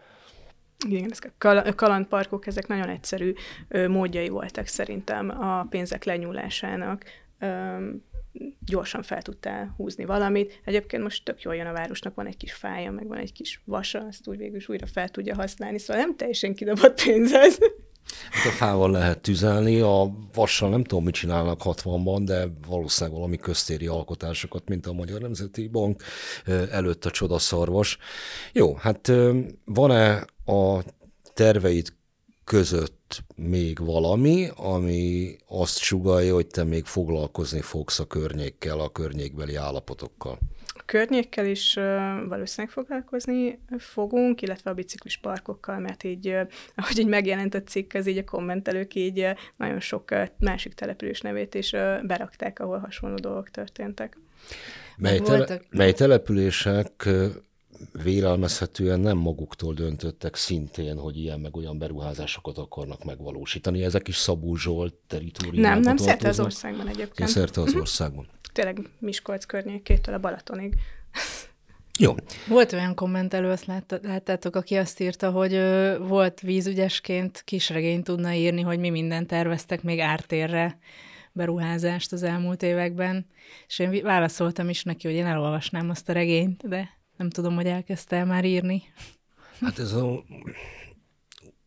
Igen, 0.89 1.11
ezek 1.11 1.33
a 1.39 1.75
kalandparkok, 1.75 2.47
ezek 2.47 2.67
nagyon 2.67 2.89
egyszerű 2.89 3.35
módjai 3.89 4.29
voltak 4.29 4.67
szerintem 4.67 5.31
a 5.41 5.67
pénzek 5.71 6.05
lenyúlásának 6.05 7.05
gyorsan 8.67 9.03
fel 9.03 9.23
tudtál 9.23 9.75
húzni 9.77 10.05
valamit. 10.05 10.61
Egyébként 10.65 11.03
most 11.03 11.25
tök 11.25 11.43
jól 11.43 11.55
jön 11.55 11.67
a 11.67 11.73
városnak, 11.73 12.15
van 12.15 12.27
egy 12.27 12.37
kis 12.37 12.53
fája, 12.53 12.91
meg 12.91 13.07
van 13.07 13.19
egy 13.19 13.33
kis 13.33 13.63
vasa, 13.65 14.05
azt 14.09 14.29
úgy 14.29 14.37
végül 14.37 14.57
is 14.57 14.69
újra 14.69 14.87
fel 14.87 15.09
tudja 15.09 15.35
használni, 15.35 15.79
szóval 15.79 16.03
nem 16.03 16.17
teljesen 16.17 16.55
kidobott 16.55 17.03
pénz 17.03 17.33
ez. 17.33 17.59
Hát 18.31 18.47
a 18.47 18.51
fával 18.51 18.91
lehet 18.91 19.21
tüzelni, 19.21 19.81
a 19.81 20.13
vassal 20.35 20.71
nem 20.71 20.85
tudom, 20.85 21.05
mit 21.05 21.15
csinálnak 21.15 21.61
60-ban, 21.65 22.21
de 22.25 22.47
valószínűleg 22.69 23.19
valami 23.19 23.37
köztéri 23.37 23.87
alkotásokat, 23.87 24.69
mint 24.69 24.87
a 24.87 24.93
Magyar 24.93 25.21
Nemzeti 25.21 25.69
Bank 25.69 26.03
előtt 26.71 27.05
a 27.05 27.11
csodaszarvas. 27.11 27.99
Jó, 28.53 28.75
hát 28.75 29.13
van-e 29.65 30.25
a 30.45 30.83
terveid 31.35 31.97
között 32.49 33.23
még 33.37 33.79
valami, 33.79 34.49
ami 34.57 35.37
azt 35.47 35.79
sugalja, 35.79 36.35
hogy 36.35 36.47
te 36.47 36.65
még 36.65 36.85
foglalkozni 36.85 37.61
fogsz 37.61 37.99
a 37.99 38.07
környékkel, 38.07 38.81
a 38.81 38.89
környékbeli 38.89 39.55
állapotokkal? 39.55 40.39
környékkel 40.85 41.47
is 41.47 41.75
valószínűleg 42.29 42.73
foglalkozni 42.73 43.59
fogunk, 43.79 44.43
illetve 44.43 44.71
a 44.71 44.75
biciklis 44.75 45.17
parkokkal, 45.17 45.79
mert 45.79 46.05
így, 46.05 46.29
ahogy 46.75 46.99
így 46.99 47.07
megjelent 47.07 47.55
a 47.55 47.63
cikk, 47.63 47.95
az 47.95 48.07
így 48.07 48.19
a 48.19 48.25
kommentelők 48.25 48.95
így 48.95 49.27
nagyon 49.57 49.81
sok 49.81 50.15
másik 50.39 50.75
település 50.75 51.21
nevét 51.21 51.55
is 51.55 51.71
berakták, 52.03 52.59
ahol 52.59 52.79
hasonló 52.79 53.17
dolgok 53.17 53.51
történtek. 53.51 54.19
Mely, 54.97 55.19
tele, 55.19 55.61
mely 55.71 55.93
települések 55.93 57.09
vélelmezhetően 58.03 59.01
nem 59.01 59.17
maguktól 59.17 59.75
döntöttek 59.75 60.35
szintén, 60.35 60.99
hogy 60.99 61.17
ilyen 61.17 61.41
meg 61.41 61.57
olyan 61.57 61.79
beruházásokat 61.79 62.59
akarnak 62.59 63.05
megvalósítani. 63.05 63.85
Ezek 63.85 64.09
is 64.09 64.17
Szabó 64.17 64.57
Zsolt 64.57 64.95
teritoriumában 65.07 65.81
Nem, 65.81 65.83
nem, 65.83 65.97
szerte 65.97 66.29
az 66.29 66.41
országban 66.41 66.89
egyébként. 66.89 67.19
Ja, 67.19 67.27
szerte 67.27 67.61
az 67.61 67.71
mhm. 67.71 67.81
országban. 67.81 68.27
Tényleg 68.53 68.91
Miskolc 68.99 69.45
környékétől 69.45 70.15
a 70.15 70.19
Balatonig. 70.19 70.75
Jó. 71.99 72.15
Volt 72.49 72.73
olyan 72.73 72.95
kommentelő, 72.95 73.51
azt 73.51 73.67
láttátok, 74.03 74.57
aki 74.57 74.77
azt 74.77 75.01
írta, 75.01 75.31
hogy 75.31 75.55
ö, 75.55 75.99
volt 75.99 76.41
vízügyesként 76.41 77.43
kisregényt 77.45 78.05
tudna 78.05 78.33
írni, 78.33 78.61
hogy 78.61 78.79
mi 78.79 78.91
mindent 78.91 79.27
terveztek 79.27 79.83
még 79.83 80.01
ártérre 80.01 80.79
beruházást 81.33 82.13
az 82.13 82.23
elmúlt 82.23 82.63
években, 82.63 83.27
és 83.67 83.79
én 83.79 84.03
válaszoltam 84.03 84.69
is 84.69 84.83
neki, 84.83 85.07
hogy 85.07 85.17
én 85.17 85.27
elolvasnám 85.27 85.91
azt 85.91 86.09
a 86.09 86.13
regényt, 86.13 86.69
de 86.69 86.98
nem 87.19 87.31
tudom, 87.31 87.55
hogy 87.55 87.67
elkezdte 87.67 88.17
el 88.17 88.27
már 88.27 88.45
írni. 88.45 88.83
Hát 89.61 89.79
ez 89.79 89.93
a... 89.93 90.25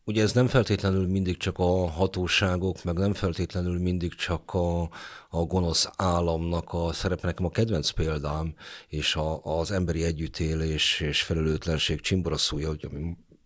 Ugye 0.04 0.22
ez 0.22 0.32
nem 0.32 0.46
feltétlenül 0.46 1.06
mindig 1.06 1.36
csak 1.36 1.58
a 1.58 1.86
hatóságok, 1.88 2.84
meg 2.84 2.96
nem 2.96 3.14
feltétlenül 3.14 3.78
mindig 3.78 4.14
csak 4.14 4.54
a, 4.54 4.82
a 5.30 5.44
gonosz 5.44 5.88
államnak 5.96 6.72
a 6.72 6.92
szerepe. 6.92 7.26
Nekem 7.26 7.44
a 7.44 7.50
kedvenc 7.50 7.90
példám, 7.90 8.54
és 8.88 9.16
a, 9.16 9.44
az 9.44 9.70
emberi 9.70 10.04
együttélés 10.04 11.00
és 11.00 11.22
felelőtlenség 11.22 12.00
csimboraszúja, 12.00 12.68
hogy 12.68 12.88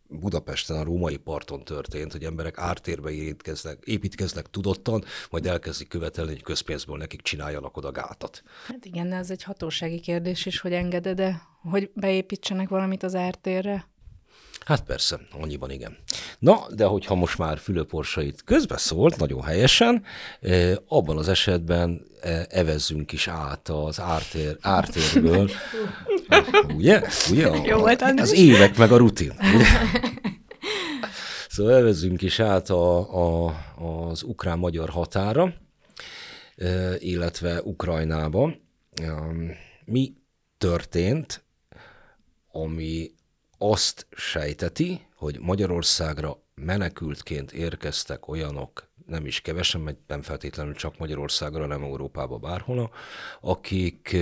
Budapesten 0.08 0.76
a 0.76 0.84
római 0.84 1.16
parton 1.16 1.64
történt, 1.64 2.12
hogy 2.12 2.24
emberek 2.24 2.58
ártérbe 2.58 3.10
építkeznek, 3.10 3.78
építkeznek 3.84 4.50
tudottan, 4.50 5.04
majd 5.30 5.46
elkezdik 5.46 5.88
követelni, 5.88 6.30
hogy 6.30 6.42
közpénzből 6.42 6.96
nekik 6.96 7.22
csináljanak 7.22 7.76
oda 7.76 7.92
gátat. 7.92 8.42
Hát 8.66 8.84
igen, 8.84 9.08
de 9.08 9.16
ez 9.16 9.30
egy 9.30 9.42
hatósági 9.42 10.00
kérdés 10.00 10.46
is, 10.46 10.60
hogy 10.60 10.72
engeded-e, 10.72 11.42
hogy 11.70 11.90
beépítsenek 11.94 12.68
valamit 12.68 13.02
az 13.02 13.14
ártérre? 13.14 13.88
Hát 14.66 14.84
persze, 14.84 15.20
annyiban 15.40 15.70
igen. 15.70 15.96
Na, 16.38 16.66
de 16.74 16.84
hogyha 16.84 17.14
most 17.14 17.38
már 17.38 17.58
Fülöporsait 17.58 18.42
közbeszólt, 18.44 19.16
nagyon 19.16 19.42
helyesen, 19.42 20.04
abban 20.88 21.18
az 21.18 21.28
esetben 21.28 22.06
evezzünk 22.48 23.12
is 23.12 23.28
át 23.28 23.68
az 23.68 24.00
ártér, 24.00 24.56
ártérből. 24.60 25.50
ugye? 26.76 27.02
ugye? 27.30 27.50
Jó 27.64 27.78
volt, 27.78 28.02
Az 28.02 28.32
évek 28.32 28.76
meg 28.76 28.92
a 28.92 28.96
rutin. 28.96 29.32
Ugye? 29.54 29.64
Szóval 31.48 31.74
evezzünk 31.74 32.22
is 32.22 32.40
át 32.40 32.70
a, 32.70 32.98
a, 33.46 33.54
az 33.78 34.22
ukrán-magyar 34.22 34.88
határa, 34.88 35.54
illetve 36.98 37.62
Ukrajnába. 37.62 38.54
Mi 39.84 40.14
történt, 40.58 41.44
ami 42.52 43.14
azt 43.58 44.06
sejteti, 44.10 45.06
hogy 45.14 45.38
Magyarországra 45.40 46.42
menekültként 46.54 47.52
érkeztek 47.52 48.28
olyanok, 48.28 48.88
nem 49.06 49.26
is 49.26 49.40
kevesen, 49.40 49.98
nem 50.06 50.22
feltétlenül 50.22 50.74
csak 50.74 50.98
Magyarországra, 50.98 51.60
hanem 51.60 51.82
Európába 51.82 52.38
bárhol, 52.38 52.92
akik 53.40 54.16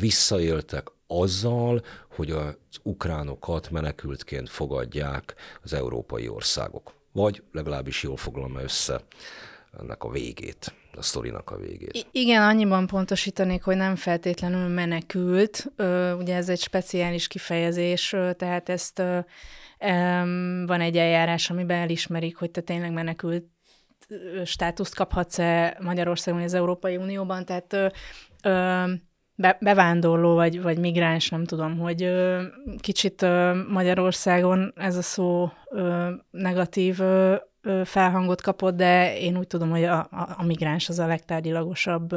visszaéltek 0.00 0.88
azzal, 1.06 1.82
hogy 2.08 2.30
az 2.30 2.56
ukránokat 2.82 3.70
menekültként 3.70 4.48
fogadják 4.48 5.34
az 5.62 5.72
európai 5.72 6.28
országok. 6.28 6.94
Vagy 7.12 7.42
legalábbis 7.52 8.02
jól 8.02 8.16
foglalom 8.16 8.56
össze 8.56 9.00
ennek 9.80 10.04
a 10.04 10.10
végét, 10.10 10.74
a 10.96 11.02
sztorinak 11.02 11.50
a 11.50 11.56
végét. 11.56 11.94
I- 11.96 12.06
igen, 12.20 12.42
annyiban 12.42 12.86
pontosítanék, 12.86 13.62
hogy 13.62 13.76
nem 13.76 13.96
feltétlenül 13.96 14.68
menekült, 14.68 15.72
ugye 16.18 16.34
ez 16.34 16.48
egy 16.48 16.60
speciális 16.60 17.26
kifejezés, 17.26 18.16
tehát 18.36 18.68
ezt 18.68 19.02
van 20.66 20.80
egy 20.80 20.96
eljárás, 20.96 21.50
amiben 21.50 21.78
elismerik, 21.78 22.36
hogy 22.36 22.50
te 22.50 22.60
tényleg 22.60 22.92
menekült 22.92 23.44
státuszt 24.44 24.94
kaphatsz-e 24.94 25.78
Magyarországon, 25.80 26.42
az 26.42 26.54
Európai 26.54 26.96
Unióban, 26.96 27.44
tehát 27.44 27.92
be, 29.34 29.58
bevándorló 29.60 30.34
vagy, 30.34 30.62
vagy 30.62 30.78
migráns, 30.78 31.28
nem 31.28 31.44
tudom, 31.44 31.78
hogy 31.78 32.02
ö, 32.02 32.42
kicsit 32.78 33.22
ö, 33.22 33.62
Magyarországon 33.68 34.72
ez 34.76 34.96
a 34.96 35.02
szó 35.02 35.50
ö, 35.70 36.10
negatív 36.30 37.00
ö, 37.00 37.36
felhangot 37.84 38.42
kapott, 38.42 38.76
de 38.76 39.18
én 39.18 39.38
úgy 39.38 39.46
tudom, 39.46 39.70
hogy 39.70 39.84
a, 39.84 39.98
a, 39.98 40.34
a 40.36 40.44
migráns 40.44 40.88
az 40.88 40.98
a 40.98 41.06
legtárgyilagosabb 41.06 42.14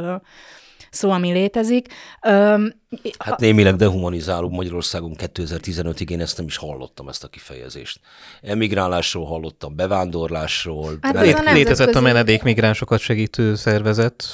szó, 0.95 1.11
ami 1.11 1.31
létezik. 1.31 1.87
Öm, 2.21 2.73
hát 3.17 3.39
némileg 3.39 3.75
dehumanizáló 3.75 4.49
Magyarországon 4.49 5.15
2015-ig, 5.17 6.09
én 6.09 6.21
ezt 6.21 6.37
nem 6.37 6.45
is 6.45 6.57
hallottam, 6.57 7.09
ezt 7.09 7.23
a 7.23 7.27
kifejezést. 7.27 7.99
Emigrálásról 8.41 9.25
hallottam, 9.25 9.75
bevándorlásról. 9.75 10.97
Hát 11.01 11.15
ez 11.15 11.33
a 11.33 11.53
létezett 11.53 11.95
a 11.95 12.01
menedékmigránsokat 12.01 12.99
segítő 12.99 13.55
szervezet, 13.55 14.25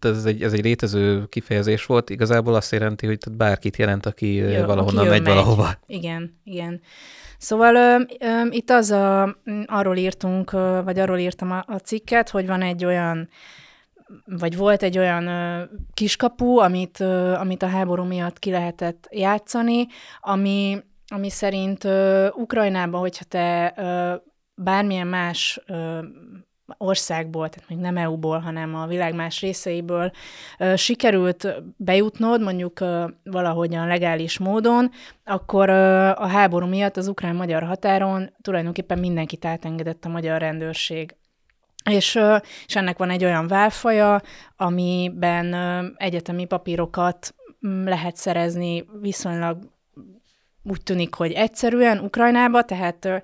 ez 0.00 0.24
egy, 0.24 0.42
ez 0.42 0.52
egy 0.52 0.64
létező 0.64 1.26
kifejezés 1.28 1.86
volt, 1.86 2.10
igazából 2.10 2.54
azt 2.54 2.72
jelenti, 2.72 3.06
hogy 3.06 3.18
bárkit 3.36 3.76
jelent, 3.76 4.06
aki 4.06 4.34
Jó, 4.34 4.64
valahonnan 4.64 4.98
aki 4.98 5.08
megy, 5.08 5.22
megy 5.22 5.34
valahova. 5.34 5.78
Igen, 5.86 6.40
igen. 6.44 6.80
Szóval 7.44 7.74
ö, 7.74 8.02
ö, 8.18 8.46
itt 8.50 8.70
az 8.70 8.90
a, 8.90 9.36
arról 9.66 9.96
írtunk, 9.96 10.50
vagy 10.84 10.98
arról 10.98 11.18
írtam 11.18 11.50
a, 11.50 11.64
a 11.66 11.76
cikket, 11.76 12.30
hogy 12.30 12.46
van 12.46 12.62
egy 12.62 12.84
olyan 12.84 13.28
vagy 14.24 14.56
volt 14.56 14.82
egy 14.82 14.98
olyan 14.98 15.26
ö, 15.26 15.62
kiskapu, 15.94 16.58
amit, 16.58 17.00
ö, 17.00 17.32
amit 17.32 17.62
a 17.62 17.66
háború 17.66 18.04
miatt 18.04 18.38
ki 18.38 18.50
lehetett 18.50 19.08
játszani, 19.10 19.86
ami, 20.20 20.82
ami 21.06 21.30
szerint 21.30 21.84
ö, 21.84 22.28
Ukrajnában, 22.28 23.00
hogyha 23.00 23.24
te 23.24 23.74
ö, 23.76 24.14
bármilyen 24.54 25.06
más 25.06 25.60
ö, 25.66 25.98
országból, 26.78 27.48
tehát 27.48 27.68
még 27.68 27.78
nem 27.78 27.96
EU-ból, 27.96 28.38
hanem 28.38 28.74
a 28.74 28.86
világ 28.86 29.14
más 29.14 29.40
részeiből 29.40 30.12
sikerült 30.74 31.62
bejutnod, 31.76 32.42
mondjuk 32.42 32.84
valahogyan 33.24 33.86
legális 33.86 34.38
módon, 34.38 34.90
akkor 35.24 35.70
a 36.18 36.26
háború 36.26 36.66
miatt 36.66 36.96
az 36.96 37.08
ukrán-magyar 37.08 37.62
határon 37.62 38.34
tulajdonképpen 38.42 38.98
mindenkit 38.98 39.44
átengedett 39.44 40.04
a 40.04 40.08
magyar 40.08 40.40
rendőrség. 40.40 41.16
És, 41.90 42.20
és 42.66 42.76
ennek 42.76 42.98
van 42.98 43.10
egy 43.10 43.24
olyan 43.24 43.46
válfaja, 43.46 44.22
amiben 44.56 45.54
egyetemi 45.96 46.44
papírokat 46.44 47.34
mm, 47.66 47.86
lehet 47.86 48.16
szerezni 48.16 48.84
viszonylag 49.00 49.72
úgy 50.62 50.82
tűnik, 50.82 51.14
hogy 51.14 51.32
egyszerűen 51.32 51.98
Ukrajnába, 51.98 52.62
tehát 52.62 53.22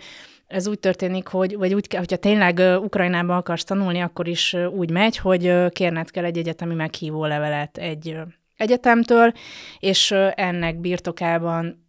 ez 0.50 0.66
úgy 0.66 0.78
történik, 0.78 1.26
hogy, 1.26 1.56
vagy 1.56 1.74
úgy 1.74 1.94
hogyha 1.96 2.16
tényleg 2.16 2.58
Ukrajnába 2.82 3.36
akarsz 3.36 3.64
tanulni, 3.64 4.00
akkor 4.00 4.28
is 4.28 4.56
úgy 4.72 4.90
megy, 4.90 5.16
hogy 5.16 5.68
kérned 5.68 6.10
kell 6.10 6.24
egy 6.24 6.38
egyetemi 6.38 6.74
meghívó 6.74 7.24
levelet 7.24 7.78
egy 7.78 8.16
egyetemtől, 8.56 9.32
és 9.78 10.10
ennek 10.34 10.80
birtokában 10.80 11.88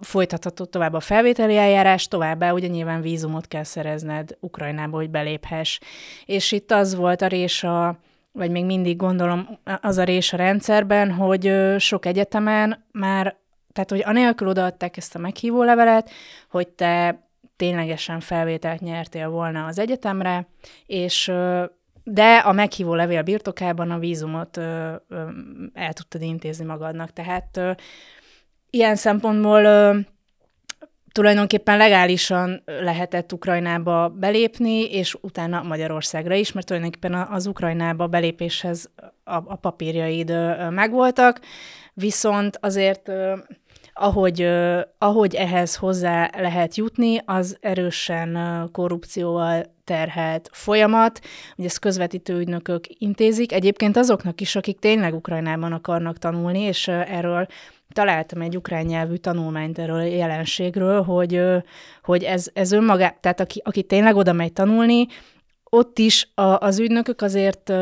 folytatható 0.00 0.64
tovább 0.64 0.92
a 0.92 1.00
felvételi 1.00 1.56
eljárás, 1.56 2.08
továbbá 2.08 2.52
ugye 2.52 2.66
nyilván 2.66 3.00
vízumot 3.00 3.48
kell 3.48 3.64
szerezned 3.64 4.36
Ukrajnába, 4.40 4.96
hogy 4.96 5.10
beléphess. 5.10 5.80
És 6.24 6.52
itt 6.52 6.70
az 6.70 6.94
volt 6.94 7.22
a 7.22 7.26
rés 7.26 7.64
a, 7.64 7.98
vagy 8.32 8.50
még 8.50 8.64
mindig 8.64 8.96
gondolom 8.96 9.58
az 9.80 9.98
a 9.98 10.04
rés 10.04 10.32
a 10.32 10.36
rendszerben, 10.36 11.10
hogy 11.12 11.52
sok 11.78 12.06
egyetemen 12.06 12.84
már, 12.92 13.36
tehát 13.72 13.90
hogy 13.90 14.02
anélkül 14.04 14.48
odaadták 14.48 14.96
ezt 14.96 15.14
a 15.14 15.18
meghívó 15.18 15.62
levelet, 15.62 16.10
hogy 16.48 16.68
te 16.68 17.28
ténylegesen 17.60 18.20
felvételt 18.20 18.80
nyertél 18.80 19.28
volna 19.28 19.64
az 19.66 19.78
egyetemre, 19.78 20.46
és 20.86 21.32
de 22.04 22.36
a 22.36 22.52
meghívó 22.52 22.94
levél 22.94 23.22
birtokában 23.22 23.90
a 23.90 23.98
vízumot 23.98 24.56
el 25.74 25.92
tudtad 25.92 26.22
intézni 26.22 26.64
magadnak. 26.64 27.12
Tehát 27.12 27.60
ilyen 28.70 28.96
szempontból 28.96 29.62
tulajdonképpen 31.12 31.76
legálisan 31.76 32.62
lehetett 32.64 33.32
Ukrajnába 33.32 34.08
belépni, 34.08 34.92
és 34.92 35.16
utána 35.20 35.62
Magyarországra 35.62 36.34
is, 36.34 36.52
mert 36.52 36.66
tulajdonképpen 36.66 37.14
az 37.14 37.46
Ukrajnába 37.46 38.06
belépéshez 38.06 38.90
a, 39.24 39.34
a 39.34 39.56
papírjaid 39.56 40.30
megvoltak, 40.70 41.40
viszont 41.94 42.58
azért 42.60 43.10
ahogy, 44.00 44.48
ahogy 44.98 45.34
ehhez 45.34 45.76
hozzá 45.76 46.30
lehet 46.36 46.76
jutni, 46.76 47.20
az 47.24 47.56
erősen 47.60 48.38
korrupcióval 48.72 49.64
terhelt 49.84 50.48
folyamat, 50.52 51.20
hogy 51.56 51.64
ezt 51.64 51.78
közvetítő 51.78 52.38
ügynökök 52.38 52.84
intézik. 52.88 53.52
Egyébként 53.52 53.96
azoknak 53.96 54.40
is, 54.40 54.56
akik 54.56 54.78
tényleg 54.78 55.14
Ukrajnában 55.14 55.72
akarnak 55.72 56.18
tanulni, 56.18 56.60
és 56.60 56.88
erről 56.88 57.46
találtam 57.92 58.40
egy 58.40 58.56
ukrán 58.56 58.84
nyelvű 58.84 59.14
tanulmányt 59.14 59.78
erről 59.78 59.98
a 59.98 60.02
jelenségről, 60.02 61.02
hogy, 61.02 61.42
hogy 62.02 62.22
ez, 62.22 62.50
ez 62.52 62.72
önmagá, 62.72 63.16
tehát 63.20 63.40
aki, 63.40 63.60
aki 63.64 63.82
tényleg 63.82 64.16
oda 64.16 64.32
megy 64.32 64.52
tanulni, 64.52 65.06
ott 65.64 65.98
is 65.98 66.30
a, 66.34 66.42
az 66.42 66.78
ügynökök 66.78 67.22
azért 67.22 67.72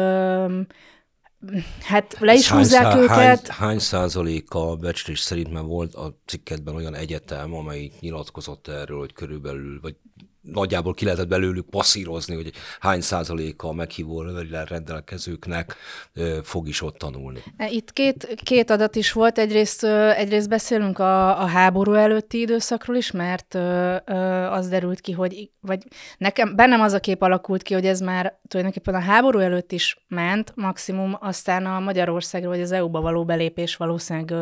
hát 1.81 2.17
le 2.19 2.35
is 2.35 2.49
hány 2.49 2.59
húzzák 2.59 2.97
őket. 2.97 3.47
Hány, 3.47 3.69
hány 3.69 3.79
százaléka 3.79 4.71
a 4.71 4.77
becslés 4.77 5.21
szerint, 5.21 5.53
mert 5.53 5.67
volt 5.67 5.95
a 5.95 6.19
cikketben 6.27 6.75
olyan 6.75 6.95
egyetem, 6.95 7.55
amely 7.55 7.91
nyilatkozott 8.01 8.69
erről, 8.69 8.99
hogy 8.99 9.13
körülbelül, 9.13 9.81
vagy 9.81 9.97
nagyjából 10.53 10.95
ki 10.95 11.05
lehetett 11.05 11.29
belőlük 11.29 11.71
passzírozni, 11.71 12.35
hogy 12.35 12.53
hány 12.81 13.01
százaléka 13.01 13.69
a 13.69 13.73
meghívó 13.73 14.23
levelel 14.23 14.65
rendelkezőknek 14.65 15.77
fog 16.43 16.69
is 16.69 16.83
ott 16.83 16.97
tanulni. 16.97 17.43
Itt 17.69 17.93
két, 17.93 18.35
két 18.43 18.71
adat 18.71 18.97
is 18.97 19.13
volt. 19.13 19.39
Egyrészt, 19.39 19.85
egyrészt 20.17 20.49
beszélünk 20.49 20.99
a, 20.99 21.43
a 21.43 21.47
háború 21.47 21.93
előtti 21.93 22.41
időszakról 22.41 22.97
is, 22.97 23.11
mert 23.11 23.55
az 24.51 24.69
derült 24.69 25.01
ki, 25.01 25.13
hogy 25.13 25.51
vagy 25.61 25.83
nekem, 26.19 26.57
bennem 26.57 26.81
az 26.81 26.93
a 26.93 27.01
kép 27.01 27.23
alakult 27.23 27.63
ki, 27.63 27.75
hogy 27.75 27.87
ez 27.87 28.01
már 28.01 28.39
tulajdonképpen 28.49 28.95
a 28.95 29.01
háború 29.01 29.39
előtt 29.39 29.73
is 29.73 30.05
ment, 30.09 30.53
maximum 30.55 31.17
aztán 31.21 31.67
a 31.67 31.81
Magyarországra 31.81 32.49
vagy 32.49 32.61
az 32.61 32.73
EU-ba 32.73 33.01
való 33.01 33.25
belépés 33.25 33.77
valószínűleg 33.77 34.35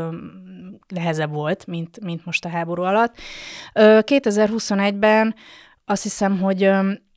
nehezebb 0.89 1.33
volt, 1.33 1.67
mint, 1.67 2.01
mint 2.01 2.25
most 2.25 2.45
a 2.45 2.49
háború 2.49 2.83
alatt. 2.83 3.17
2021-ben 3.75 5.35
azt 5.89 6.03
hiszem, 6.03 6.41
hogy 6.41 6.71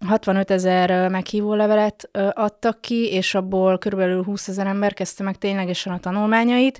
65 0.06 0.52
ezer 0.52 1.10
meghívó 1.10 1.54
levelet 1.54 2.10
adtak 2.34 2.82
ki, 2.82 3.12
és 3.12 3.36
abból 3.36 3.78
körülbelül 3.78 4.24
20 4.24 4.48
ezer 4.48 4.68
ember 4.68 4.94
kezdte 4.94 5.24
meg 5.24 5.38
ténylegesen 5.38 5.94
a 5.94 6.00
tanulmányait, 6.00 6.80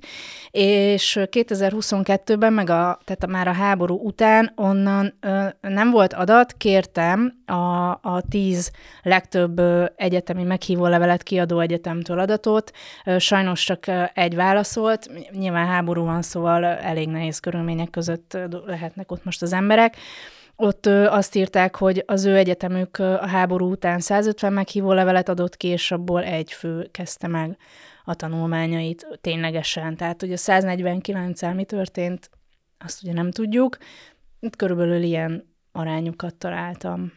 és 0.52 1.20
2022-ben, 1.22 2.54
meg 2.54 2.70
a, 2.70 3.00
tehát 3.04 3.28
már 3.28 3.48
a 3.48 3.52
háború 3.52 3.96
után 3.96 4.52
onnan 4.56 5.14
nem 5.62 5.92
volt 5.92 6.14
adat, 6.14 6.54
kértem 6.58 7.34
a, 7.46 7.90
a 7.90 8.24
tíz 8.30 8.72
legtöbb 9.02 9.62
egyetemi 9.96 10.44
meghívó 10.44 10.88
levelet 10.88 11.24
kiadó 11.24 11.60
egyetemtől 11.60 12.20
adatot, 12.20 12.72
sajnos 13.18 13.64
csak 13.64 13.86
egy 14.14 14.36
válaszolt, 14.36 15.10
nyilván 15.32 15.68
háború 15.68 16.04
van, 16.04 16.22
szóval 16.22 16.66
elég 16.66 17.08
nehéz 17.08 17.40
körülmények 17.40 17.90
között 17.90 18.38
lehetnek 18.66 19.12
ott 19.12 19.24
most 19.24 19.42
az 19.42 19.54
emberek, 19.54 19.96
ott 20.62 20.86
azt 20.86 21.36
írták, 21.36 21.76
hogy 21.76 22.04
az 22.06 22.26
ő 22.26 22.36
egyetemük 22.36 22.98
a 22.98 23.28
háború 23.28 23.72
után 23.72 24.00
150 24.00 24.54
meghívó 24.54 24.94
levelet 24.94 25.30
adott 25.30 25.58
ki, 25.58 25.68
és 25.68 25.92
abból 25.92 26.24
egy 26.24 26.52
fő 26.52 26.88
kezdte 26.92 27.28
meg 27.28 27.58
a 28.04 28.16
tanulmányait 28.16 29.08
ténylegesen. 29.22 29.96
Tehát, 29.96 30.20
hogy 30.20 30.32
a 30.32 30.38
149-el 30.38 31.56
mi 31.56 31.64
történt, 31.64 32.30
azt 32.78 33.04
ugye 33.04 33.14
nem 33.14 33.32
tudjuk. 33.32 33.78
Itt 34.40 34.56
körülbelül 34.56 35.02
ilyen 35.02 35.49
arányokat 35.72 36.36
találtam. 36.36 37.12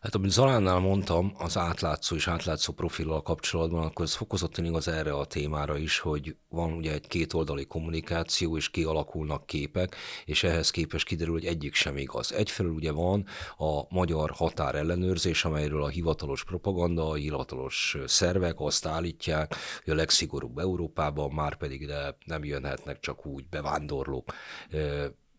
Hát 0.00 0.14
amit 0.14 0.30
Zalánnál 0.30 0.78
mondtam, 0.78 1.32
az 1.38 1.56
átlátszó 1.56 2.16
és 2.16 2.28
átlátszó 2.28 2.72
profillal 2.72 3.22
kapcsolatban, 3.22 3.84
akkor 3.84 4.04
ez 4.04 4.14
fokozottan 4.14 4.64
igaz 4.64 4.88
erre 4.88 5.12
a 5.12 5.24
témára 5.24 5.76
is, 5.76 5.98
hogy 5.98 6.36
van 6.48 6.72
ugye 6.72 6.92
egy 6.92 7.06
kétoldali 7.06 7.66
kommunikáció, 7.66 8.56
és 8.56 8.70
kialakulnak 8.70 9.46
képek, 9.46 9.96
és 10.24 10.42
ehhez 10.42 10.70
képest 10.70 11.06
kiderül, 11.06 11.32
hogy 11.32 11.44
egyik 11.44 11.74
sem 11.74 11.96
igaz. 11.96 12.32
Egyfelől 12.32 12.72
ugye 12.72 12.92
van 12.92 13.26
a 13.56 13.94
magyar 13.94 14.30
határellenőrzés, 14.30 15.44
amelyről 15.44 15.82
a 15.82 15.88
hivatalos 15.88 16.44
propaganda, 16.44 17.08
a 17.08 17.14
hivatalos 17.14 17.96
szervek 18.06 18.60
azt 18.60 18.86
állítják, 18.86 19.54
hogy 19.84 19.92
a 19.92 19.96
legszigorúbb 19.96 20.58
Európában, 20.58 21.32
már 21.32 21.56
pedig 21.56 21.80
ide 21.80 22.16
nem 22.24 22.44
jönhetnek 22.44 23.00
csak 23.00 23.26
úgy 23.26 23.48
bevándorlók 23.48 24.32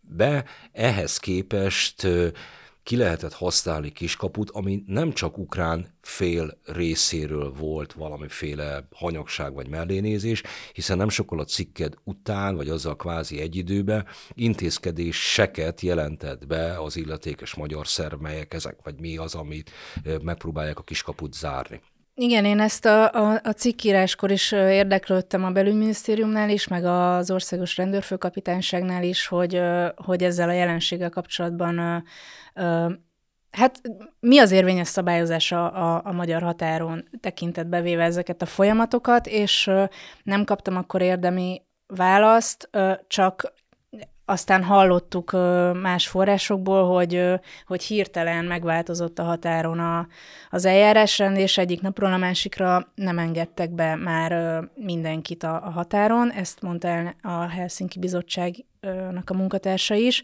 be. 0.09 0.45
Ehhez 0.71 1.17
képest 1.17 2.07
ki 2.83 2.95
lehetett 2.95 3.33
használni 3.33 3.91
kiskaput, 3.91 4.49
ami 4.49 4.83
nem 4.87 5.11
csak 5.11 5.37
ukrán 5.37 5.87
fél 6.01 6.57
részéről 6.65 7.53
volt 7.53 7.93
valamiféle 7.93 8.87
hanyagság 8.95 9.53
vagy 9.53 9.67
mellénézés, 9.67 10.43
hiszen 10.73 10.97
nem 10.97 11.09
sokkal 11.09 11.39
a 11.39 11.45
cikked 11.45 11.93
után, 12.03 12.55
vagy 12.55 12.69
azzal 12.69 12.95
kvázi 12.95 13.39
egy 13.39 13.55
időben 13.55 14.05
intézkedéseket 14.33 15.81
jelentett 15.81 16.47
be 16.47 16.81
az 16.81 16.95
illetékes 16.95 17.55
magyar 17.55 17.87
szerv, 17.87 18.19
melyek 18.19 18.53
ezek, 18.53 18.77
vagy 18.83 18.99
mi 18.99 19.17
az, 19.17 19.35
amit 19.35 19.71
megpróbálják 20.21 20.79
a 20.79 20.83
kiskaput 20.83 21.33
zárni. 21.33 21.81
Igen, 22.21 22.45
én 22.45 22.60
ezt 22.60 22.86
a, 22.86 23.12
a, 23.12 23.39
a 23.43 23.51
cikkíráskor 23.51 24.32
is 24.32 24.51
érdeklődtem 24.51 25.43
a 25.43 25.51
belügyminisztériumnál 25.51 26.49
is, 26.49 26.67
meg 26.67 26.86
az 26.86 27.32
országos 27.32 27.77
rendőrfőkapitányságnál 27.77 29.03
is, 29.03 29.27
hogy, 29.27 29.62
hogy 29.95 30.23
ezzel 30.23 30.49
a 30.49 30.53
jelenséggel 30.53 31.10
kapcsolatban 31.10 32.03
Hát 33.51 33.82
mi 34.19 34.39
az 34.39 34.51
érvényes 34.51 34.88
szabályozás 34.88 35.51
a, 35.51 35.93
a, 35.93 36.01
a 36.05 36.12
magyar 36.12 36.41
határon 36.41 37.10
tekintetbe 37.19 37.82
véve 37.82 38.03
ezeket 38.03 38.41
a 38.41 38.45
folyamatokat, 38.45 39.27
és 39.27 39.71
nem 40.23 40.43
kaptam 40.43 40.75
akkor 40.77 41.01
érdemi 41.01 41.62
választ, 41.88 42.69
csak 43.08 43.53
aztán 44.29 44.63
hallottuk 44.63 45.31
más 45.81 46.07
forrásokból, 46.07 46.95
hogy, 46.95 47.23
hogy 47.65 47.83
hirtelen 47.83 48.45
megváltozott 48.45 49.19
a 49.19 49.23
határon 49.23 49.79
a, 49.79 50.07
az 50.49 50.65
eljárásrend, 50.65 51.37
és 51.37 51.57
egyik 51.57 51.81
napról 51.81 52.13
a 52.13 52.17
másikra 52.17 52.91
nem 52.95 53.19
engedtek 53.19 53.71
be 53.71 53.95
már 53.95 54.61
mindenkit 54.75 55.43
a, 55.43 55.65
a 55.65 55.69
határon. 55.69 56.31
Ezt 56.31 56.61
mondta 56.61 56.87
el 56.87 57.15
a 57.21 57.49
Helsinki 57.49 57.99
Bizottságnak 57.99 59.29
a 59.29 59.33
munkatársa 59.33 59.95
is. 59.95 60.23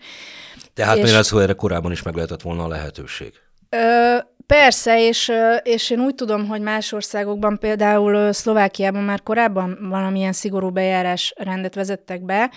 Tehát 0.73 0.97
és... 0.97 1.13
az, 1.13 1.29
hogy 1.29 1.41
erre 1.41 1.53
korábban 1.53 1.91
is 1.91 2.01
meg 2.01 2.15
lehetett 2.15 2.41
volna 2.41 2.63
a 2.63 2.67
lehetőség? 2.67 3.33
Ö, 3.69 4.17
Persze, 4.47 5.08
és, 5.08 5.31
és 5.63 5.89
én 5.89 5.99
úgy 5.99 6.15
tudom, 6.15 6.47
hogy 6.47 6.62
más 6.62 6.91
országokban, 6.91 7.58
például 7.60 8.31
Szlovákiában 8.31 9.03
már 9.03 9.23
korábban 9.23 9.77
valamilyen 9.89 10.34
szigorú 10.34 10.69
bejárás 10.69 11.34
rendet 11.38 11.75
vezettek 11.75 12.21
be, 12.21 12.51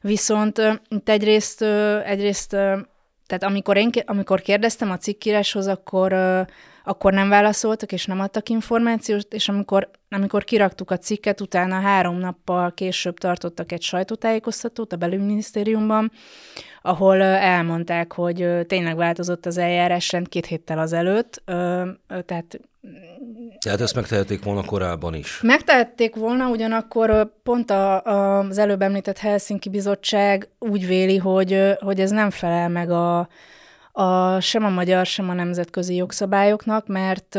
viszont 0.00 0.62
egyrészt, 1.04 1.62
egyrészt 2.04 2.50
tehát 3.26 3.42
amikor, 3.42 3.76
én, 3.76 3.90
amikor 4.04 4.40
kérdeztem 4.40 4.90
a 4.90 4.96
cikkíráshoz, 4.96 5.66
akkor, 5.66 6.12
akkor 6.84 7.12
nem 7.12 7.28
válaszoltak, 7.28 7.92
és 7.92 8.06
nem 8.06 8.20
adtak 8.20 8.48
információt, 8.48 9.32
és 9.32 9.48
amikor, 9.48 9.90
amikor 10.14 10.44
kiraktuk 10.44 10.90
a 10.90 10.98
cikket, 10.98 11.40
utána 11.40 11.80
három 11.80 12.18
nappal 12.18 12.74
később 12.74 13.18
tartottak 13.18 13.72
egy 13.72 13.82
sajtótájékoztatót 13.82 14.92
a 14.92 14.96
belügyminisztériumban, 14.96 16.12
ahol 16.82 17.22
elmondták, 17.22 18.12
hogy 18.12 18.66
tényleg 18.66 18.96
változott 18.96 19.46
az 19.46 19.58
eljárásrend 19.58 20.28
két 20.28 20.46
héttel 20.46 20.78
azelőtt, 20.78 21.42
tehát 22.06 22.60
tehát 23.58 23.80
ezt 23.80 23.94
megtehették 23.94 24.44
volna 24.44 24.64
korábban 24.64 25.14
is. 25.14 25.40
Megtehették 25.42 26.14
volna, 26.14 26.48
ugyanakkor 26.48 27.32
pont 27.42 27.70
a, 27.70 28.04
a, 28.04 28.38
az 28.38 28.58
előbb 28.58 28.82
említett 28.82 29.18
Helsinki 29.18 29.68
Bizottság 29.68 30.48
úgy 30.58 30.86
véli, 30.86 31.16
hogy, 31.16 31.76
hogy 31.78 32.00
ez 32.00 32.10
nem 32.10 32.30
felel 32.30 32.68
meg 32.68 32.90
a, 32.90 33.28
a, 33.92 34.40
sem 34.40 34.64
a 34.64 34.68
magyar, 34.68 35.06
sem 35.06 35.28
a 35.28 35.32
nemzetközi 35.32 35.94
jogszabályoknak, 35.94 36.86
mert 36.86 37.38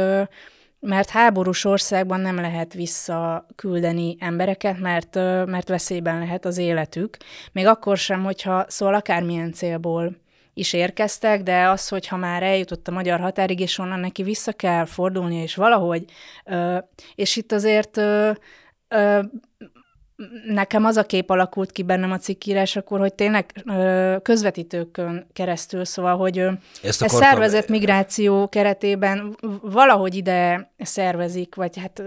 mert 0.85 1.09
háborús 1.09 1.65
országban 1.65 2.19
nem 2.19 2.35
lehet 2.35 2.73
visszaküldeni 2.73 4.15
embereket, 4.19 4.79
mert, 4.79 5.15
mert 5.45 5.67
veszélyben 5.67 6.19
lehet 6.19 6.45
az 6.45 6.57
életük. 6.57 7.17
Még 7.51 7.65
akkor 7.65 7.97
sem, 7.97 8.23
hogyha 8.23 8.65
szól 8.67 8.93
akármilyen 8.93 9.53
célból 9.53 10.15
is 10.53 10.73
érkeztek, 10.73 11.43
de 11.43 11.67
az, 11.69 11.87
hogyha 11.87 12.17
már 12.17 12.43
eljutott 12.43 12.87
a 12.87 12.91
magyar 12.91 13.19
határig, 13.19 13.59
és 13.59 13.77
onnan 13.77 13.99
neki 13.99 14.23
vissza 14.23 14.51
kell 14.51 14.85
fordulnia, 14.85 15.41
és 15.41 15.55
valahogy, 15.55 16.05
és 17.15 17.35
itt 17.35 17.51
azért 17.51 18.01
nekem 20.45 20.85
az 20.85 20.97
a 20.97 21.03
kép 21.03 21.29
alakult 21.29 21.71
ki 21.71 21.83
bennem 21.83 22.11
a 22.11 22.17
cikkírás 22.17 22.75
akkor, 22.75 22.99
hogy 22.99 23.13
tényleg 23.13 23.63
közvetítőkön 24.21 25.27
keresztül, 25.33 25.85
szóval, 25.85 26.17
hogy 26.17 26.37
Ezt 26.83 27.01
ez 27.01 27.13
szervezett 27.13 27.67
migráció 27.67 28.49
keretében 28.49 29.37
valahogy 29.61 30.15
ide 30.15 30.71
szervezik, 30.77 31.55
vagy 31.55 31.77
hát, 31.77 32.01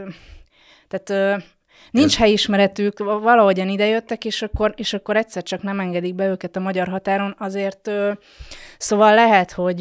tehát 0.88 1.42
nincs 1.90 2.12
ez... 2.12 2.16
helyismeretük, 2.16 2.98
valahogyan 2.98 3.68
idejöttek, 3.68 4.24
és 4.24 4.42
akkor, 4.42 4.74
és 4.76 4.92
akkor 4.92 5.16
egyszer 5.16 5.42
csak 5.42 5.62
nem 5.62 5.80
engedik 5.80 6.14
be 6.14 6.28
őket 6.28 6.56
a 6.56 6.60
magyar 6.60 6.88
határon, 6.88 7.34
azért 7.38 7.90
szóval 8.78 9.14
lehet, 9.14 9.52
hogy 9.52 9.80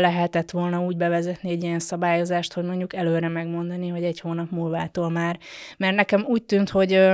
lehetett 0.00 0.50
volna 0.50 0.80
úgy 0.80 0.96
bevezetni 0.96 1.50
egy 1.50 1.62
ilyen 1.62 1.78
szabályozást, 1.78 2.52
hogy 2.52 2.64
mondjuk 2.64 2.94
előre 2.94 3.28
megmondani, 3.28 3.88
hogy 3.88 4.04
egy 4.04 4.20
hónap 4.20 4.50
múlvától 4.50 5.10
már, 5.10 5.38
mert 5.76 5.96
nekem 5.96 6.24
úgy 6.28 6.42
tűnt, 6.42 6.70
hogy 6.70 7.10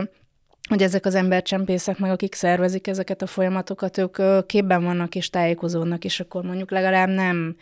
hogy 0.69 0.83
ezek 0.83 1.07
az 1.07 1.15
embercsempészek, 1.15 1.99
meg 1.99 2.11
akik 2.11 2.35
szervezik 2.35 2.87
ezeket 2.87 3.23
a 3.23 3.27
folyamatokat, 3.27 3.99
ők 3.99 4.47
képben 4.47 4.85
vannak 4.85 5.15
és 5.15 5.31
tájékozódnak, 5.31 6.05
és 6.05 6.21
akkor 6.21 6.43
mondjuk 6.43 6.71
legalább 6.71 7.09
nem 7.09 7.57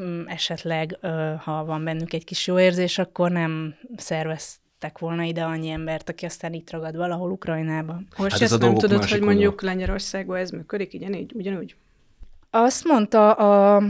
mm, 0.00 0.22
esetleg, 0.26 0.98
ha 1.44 1.64
van 1.64 1.84
bennük 1.84 2.12
egy 2.12 2.24
kis 2.24 2.46
jó 2.46 2.58
érzés, 2.58 2.98
akkor 2.98 3.30
nem 3.30 3.74
szerveztek 3.96 4.98
volna 4.98 5.22
ide 5.22 5.42
annyi 5.42 5.70
embert, 5.70 6.08
aki 6.08 6.24
aztán 6.24 6.52
itt 6.52 6.70
ragad 6.70 6.96
valahol 6.96 7.30
Ukrajnában. 7.30 8.06
Most 8.16 8.32
hát 8.32 8.40
ezt 8.40 8.52
ez 8.52 8.58
nem 8.58 8.74
tudod, 8.74 9.04
hogy 9.04 9.20
mondjuk 9.20 9.62
Lengyelországban 9.62 10.36
ez 10.36 10.50
működik, 10.50 10.92
ugyanígy, 10.94 11.32
ugyanúgy? 11.34 11.76
Azt 12.50 12.84
mondta 12.84 13.32
a, 13.32 13.82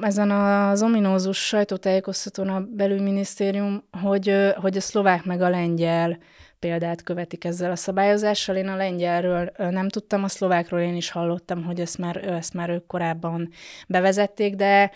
ezen 0.00 0.30
az 0.30 0.82
ominózus 0.82 1.46
sajtótájékoztatón 1.46 2.48
a 2.48 2.66
belügyminisztérium, 2.70 3.82
hogy, 4.02 4.52
hogy 4.54 4.76
a 4.76 4.80
szlovák 4.80 5.24
meg 5.24 5.40
a 5.40 5.48
lengyel 5.48 6.18
példát 6.62 7.02
követik 7.02 7.44
ezzel 7.44 7.70
a 7.70 7.76
szabályozással. 7.76 8.56
Én 8.56 8.68
a 8.68 8.76
lengyelről 8.76 9.52
nem 9.56 9.88
tudtam, 9.88 10.24
a 10.24 10.28
szlovákról 10.28 10.80
én 10.80 10.96
is 10.96 11.10
hallottam, 11.10 11.64
hogy 11.64 11.80
ezt 11.80 11.98
már, 11.98 12.16
ezt 12.16 12.54
már 12.54 12.70
ők 12.70 12.86
korábban 12.86 13.48
bevezették, 13.88 14.54
de 14.54 14.90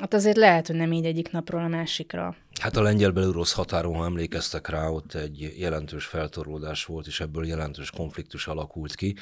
hát 0.00 0.14
azért 0.14 0.36
lehet, 0.36 0.66
hogy 0.66 0.76
nem 0.76 0.92
így 0.92 1.04
egyik 1.04 1.30
napról 1.30 1.62
a 1.62 1.68
másikra. 1.68 2.36
Hát 2.60 2.76
a 2.76 2.82
lengyel-belorusz 2.82 3.52
határon, 3.52 3.94
ha 3.94 4.04
emlékeztek 4.04 4.68
rá, 4.68 4.88
ott 4.88 5.14
egy 5.14 5.54
jelentős 5.58 6.04
feltorlódás 6.04 6.84
volt, 6.84 7.06
és 7.06 7.20
ebből 7.20 7.46
jelentős 7.46 7.90
konfliktus 7.90 8.46
alakult 8.46 8.94
ki. 8.94 9.14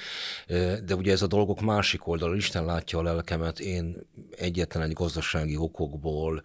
De 0.84 0.94
ugye 0.96 1.12
ez 1.12 1.22
a 1.22 1.26
dolgok 1.26 1.60
másik 1.60 2.06
oldal, 2.06 2.36
Isten 2.36 2.64
látja 2.64 2.98
a 2.98 3.02
lelkemet, 3.02 3.60
én 3.60 3.96
egyetlen 4.36 4.82
egy 4.82 4.92
gazdasági 4.92 5.56
okokból 5.56 6.42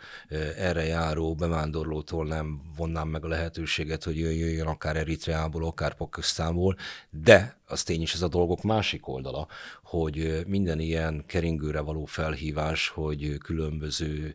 erre 0.58 0.84
járó 0.84 1.36
bevándorlótól 1.36 2.25
nem 2.25 2.62
vonnám 2.75 3.08
meg 3.08 3.25
a 3.25 3.27
lehetőséget, 3.27 4.03
hogy 4.03 4.17
jöjjön 4.17 4.67
akár 4.67 4.97
Eritreából, 4.97 5.65
akár 5.65 5.93
Pakisztánból, 5.93 6.75
de 7.10 7.62
az 7.73 7.83
tény 7.83 8.01
is 8.01 8.13
ez 8.13 8.21
a 8.21 8.27
dolgok 8.27 8.62
másik 8.62 9.07
oldala, 9.07 9.47
hogy 9.83 10.43
minden 10.47 10.79
ilyen 10.79 11.23
keringőre 11.25 11.79
való 11.79 12.05
felhívás, 12.05 12.88
hogy 12.88 13.38
különböző 13.38 14.33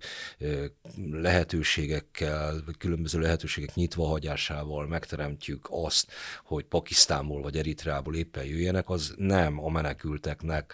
lehetőségekkel 1.10 2.62
vagy 2.66 2.76
különböző 2.76 3.20
lehetőségek 3.20 3.74
nyitva 3.74 4.06
hagyásával 4.06 4.86
megteremtjük 4.86 5.68
azt, 5.70 6.12
hogy 6.44 6.64
Pakisztánból 6.64 7.42
vagy 7.42 7.56
Eritreából 7.56 8.14
éppen 8.14 8.44
jöjjenek, 8.44 8.88
az 8.88 9.14
nem 9.16 9.64
a 9.64 9.68
menekülteknek 9.68 10.72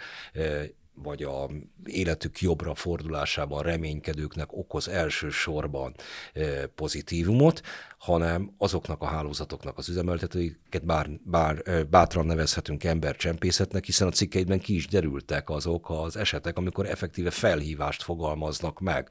vagy 0.94 1.22
a 1.22 1.50
életük 1.84 2.40
jobbra 2.40 2.74
fordulásában 2.74 3.62
reménykedőknek 3.62 4.52
okoz 4.52 4.88
elsősorban 4.88 5.94
eh, 6.32 6.62
pozitívumot, 6.74 7.62
hanem 7.98 8.54
azoknak 8.58 9.02
a 9.02 9.06
hálózatoknak 9.06 9.78
az 9.78 9.88
üzemeltetőiket 9.88 10.84
bár, 10.84 11.10
bár, 11.24 11.62
eh, 11.64 11.84
bátran 11.84 12.26
nevezhetünk 12.26 12.84
embercsempészetnek, 12.84 13.84
hiszen 13.84 14.08
a 14.08 14.10
cikkeidben 14.10 14.60
ki 14.60 14.74
is 14.74 14.86
derültek 14.86 15.50
azok 15.50 15.90
az 15.90 16.16
esetek, 16.16 16.58
amikor 16.58 16.86
effektíve 16.86 17.30
felhívást 17.30 18.02
fogalmaznak 18.02 18.80
meg. 18.80 19.10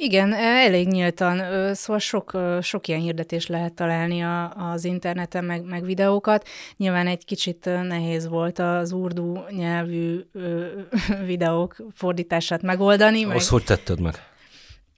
Igen, 0.00 0.32
elég 0.32 0.88
nyíltan, 0.88 1.42
szóval 1.74 1.98
sok, 1.98 2.38
sok 2.62 2.88
ilyen 2.88 3.00
hirdetés 3.00 3.46
lehet 3.46 3.72
találni 3.72 4.22
a, 4.22 4.52
az 4.72 4.84
interneten, 4.84 5.44
meg, 5.44 5.64
meg 5.64 5.84
videókat. 5.84 6.48
Nyilván 6.76 7.06
egy 7.06 7.24
kicsit 7.24 7.64
nehéz 7.64 8.28
volt 8.28 8.58
az 8.58 8.92
urdu 8.92 9.36
nyelvű 9.50 10.20
videók 11.26 11.76
fordítását 11.94 12.62
megoldani. 12.62 13.24
Azt 13.24 13.32
meg... 13.32 13.46
hogy 13.48 13.64
tetted 13.64 14.00
meg? 14.00 14.14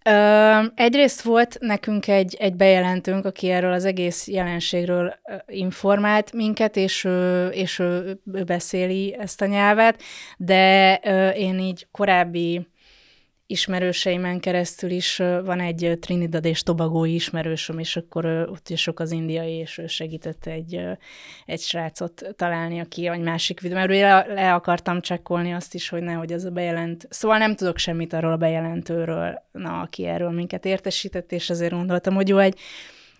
Ö, 0.05 0.65
egyrészt 0.75 1.23
volt 1.23 1.57
nekünk 1.61 2.09
egy, 2.09 2.37
egy 2.39 2.55
bejelentőnk, 2.55 3.25
aki 3.25 3.51
erről 3.51 3.73
az 3.73 3.85
egész 3.85 4.29
jelenségről 4.29 5.15
informált 5.47 6.33
minket, 6.33 6.77
és 6.77 7.05
ő, 7.05 7.49
és 7.49 7.79
ő, 7.79 8.21
ő 8.33 8.45
beszéli 8.45 9.17
ezt 9.19 9.41
a 9.41 9.47
nyelvet, 9.47 10.03
de 10.37 11.01
ö, 11.05 11.29
én 11.29 11.59
így 11.59 11.87
korábbi 11.91 12.69
ismerőseimen 13.51 14.41
keresztül 14.41 14.91
is 14.91 15.17
van 15.45 15.61
egy 15.61 15.99
Trinidad 16.01 16.45
és 16.45 16.63
Tobagói 16.63 17.15
ismerősöm, 17.15 17.79
és 17.79 17.97
akkor 17.97 18.25
ott 18.27 18.69
is 18.69 18.81
sok 18.81 19.01
az 19.01 19.11
indiai, 19.11 19.53
és 19.53 19.79
ő 19.79 19.87
segített 19.87 20.47
egy, 20.47 20.81
egy 21.47 21.61
srácot 21.61 22.35
találni, 22.37 22.81
aki 22.81 23.09
egy 23.09 23.21
másik 23.21 23.61
videó, 23.61 23.77
mert 23.77 23.91
le, 23.91 24.27
le 24.35 24.55
akartam 24.55 25.01
csekkolni 25.01 25.55
azt 25.55 25.75
is, 25.75 25.89
hogy 25.89 26.03
nehogy 26.03 26.33
ez 26.33 26.45
a 26.45 26.51
bejelent. 26.51 27.07
Szóval 27.11 27.39
nem 27.39 27.55
tudok 27.55 27.79
semmit 27.79 28.13
arról 28.13 28.33
a 28.33 28.37
bejelentőről, 28.37 29.43
na, 29.53 29.81
aki 29.81 30.07
erről 30.07 30.31
minket 30.31 30.65
értesített, 30.65 31.33
és 31.33 31.51
azért 31.51 31.73
gondoltam, 31.73 32.15
hogy 32.15 32.29
jó, 32.29 32.39
egy 32.39 32.59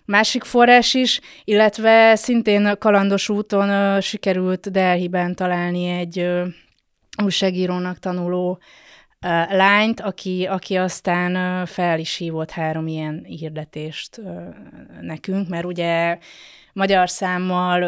másik 0.05 0.43
forrás 0.43 0.93
is, 0.93 1.19
illetve 1.43 2.15
szintén 2.15 2.75
kalandos 2.79 3.29
úton 3.29 4.01
sikerült 4.01 4.71
Delhiben 4.71 5.35
találni 5.35 5.87
egy 5.87 6.29
újságírónak 7.23 7.99
tanuló 7.99 8.59
lányt, 9.49 9.99
aki, 9.99 10.45
aki 10.45 10.75
aztán 10.75 11.65
fel 11.65 11.99
is 11.99 12.15
hívott 12.15 12.51
három 12.51 12.87
ilyen 12.87 13.23
hirdetést 13.23 14.21
nekünk, 15.01 15.47
mert 15.47 15.65
ugye 15.65 16.17
magyar 16.73 17.09
számmal, 17.09 17.79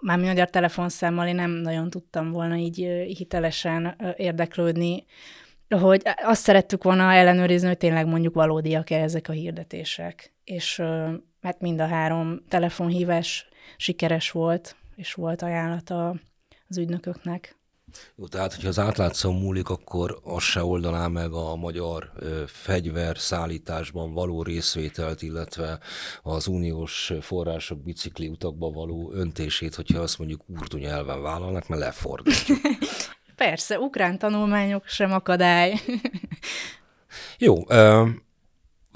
már 0.00 0.18
magyar 0.18 0.50
telefonszámmal 0.50 1.26
én 1.26 1.34
nem 1.34 1.50
nagyon 1.50 1.90
tudtam 1.90 2.30
volna 2.30 2.56
így 2.56 2.76
hitelesen 3.16 3.96
érdeklődni, 4.16 5.04
hogy 5.68 6.02
azt 6.22 6.42
szerettük 6.42 6.82
volna 6.82 7.12
ellenőrizni, 7.12 7.66
hogy 7.66 7.76
tényleg 7.76 8.06
mondjuk 8.06 8.34
valódiak-e 8.34 9.02
ezek 9.02 9.28
a 9.28 9.32
hirdetések. 9.32 10.32
És 10.44 10.82
hát 11.42 11.60
mind 11.60 11.80
a 11.80 11.86
három 11.86 12.40
telefonhívás 12.48 13.48
sikeres 13.76 14.30
volt, 14.30 14.76
és 14.96 15.14
volt 15.14 15.42
ajánlata 15.42 16.14
az 16.68 16.78
ügynököknek. 16.78 17.56
Jó, 18.16 18.26
tehát, 18.26 18.54
hogyha 18.54 18.68
az 18.68 18.78
átlátszó 18.78 19.32
múlik, 19.32 19.68
akkor 19.68 20.20
az 20.22 20.42
se 20.42 20.64
oldaná 20.64 21.06
meg 21.06 21.32
a 21.32 21.56
magyar 21.56 22.12
ö, 22.16 22.42
fegyver 22.46 23.18
szállításban 23.18 24.12
való 24.12 24.42
részvételt, 24.42 25.22
illetve 25.22 25.78
az 26.22 26.46
uniós 26.46 27.12
források 27.20 27.82
bicikli 27.82 28.28
utakba 28.28 28.70
való 28.70 29.12
öntését, 29.12 29.74
hogyha 29.74 30.00
azt 30.00 30.18
mondjuk 30.18 30.40
urdu 30.46 30.78
nyelven 30.78 31.22
vállalnak, 31.22 31.68
mert 31.68 31.80
lefordítjuk. 31.80 32.58
Persze, 33.36 33.78
ukrán 33.78 34.18
tanulmányok 34.18 34.86
sem 34.86 35.12
akadály. 35.12 35.80
Jó, 37.38 37.64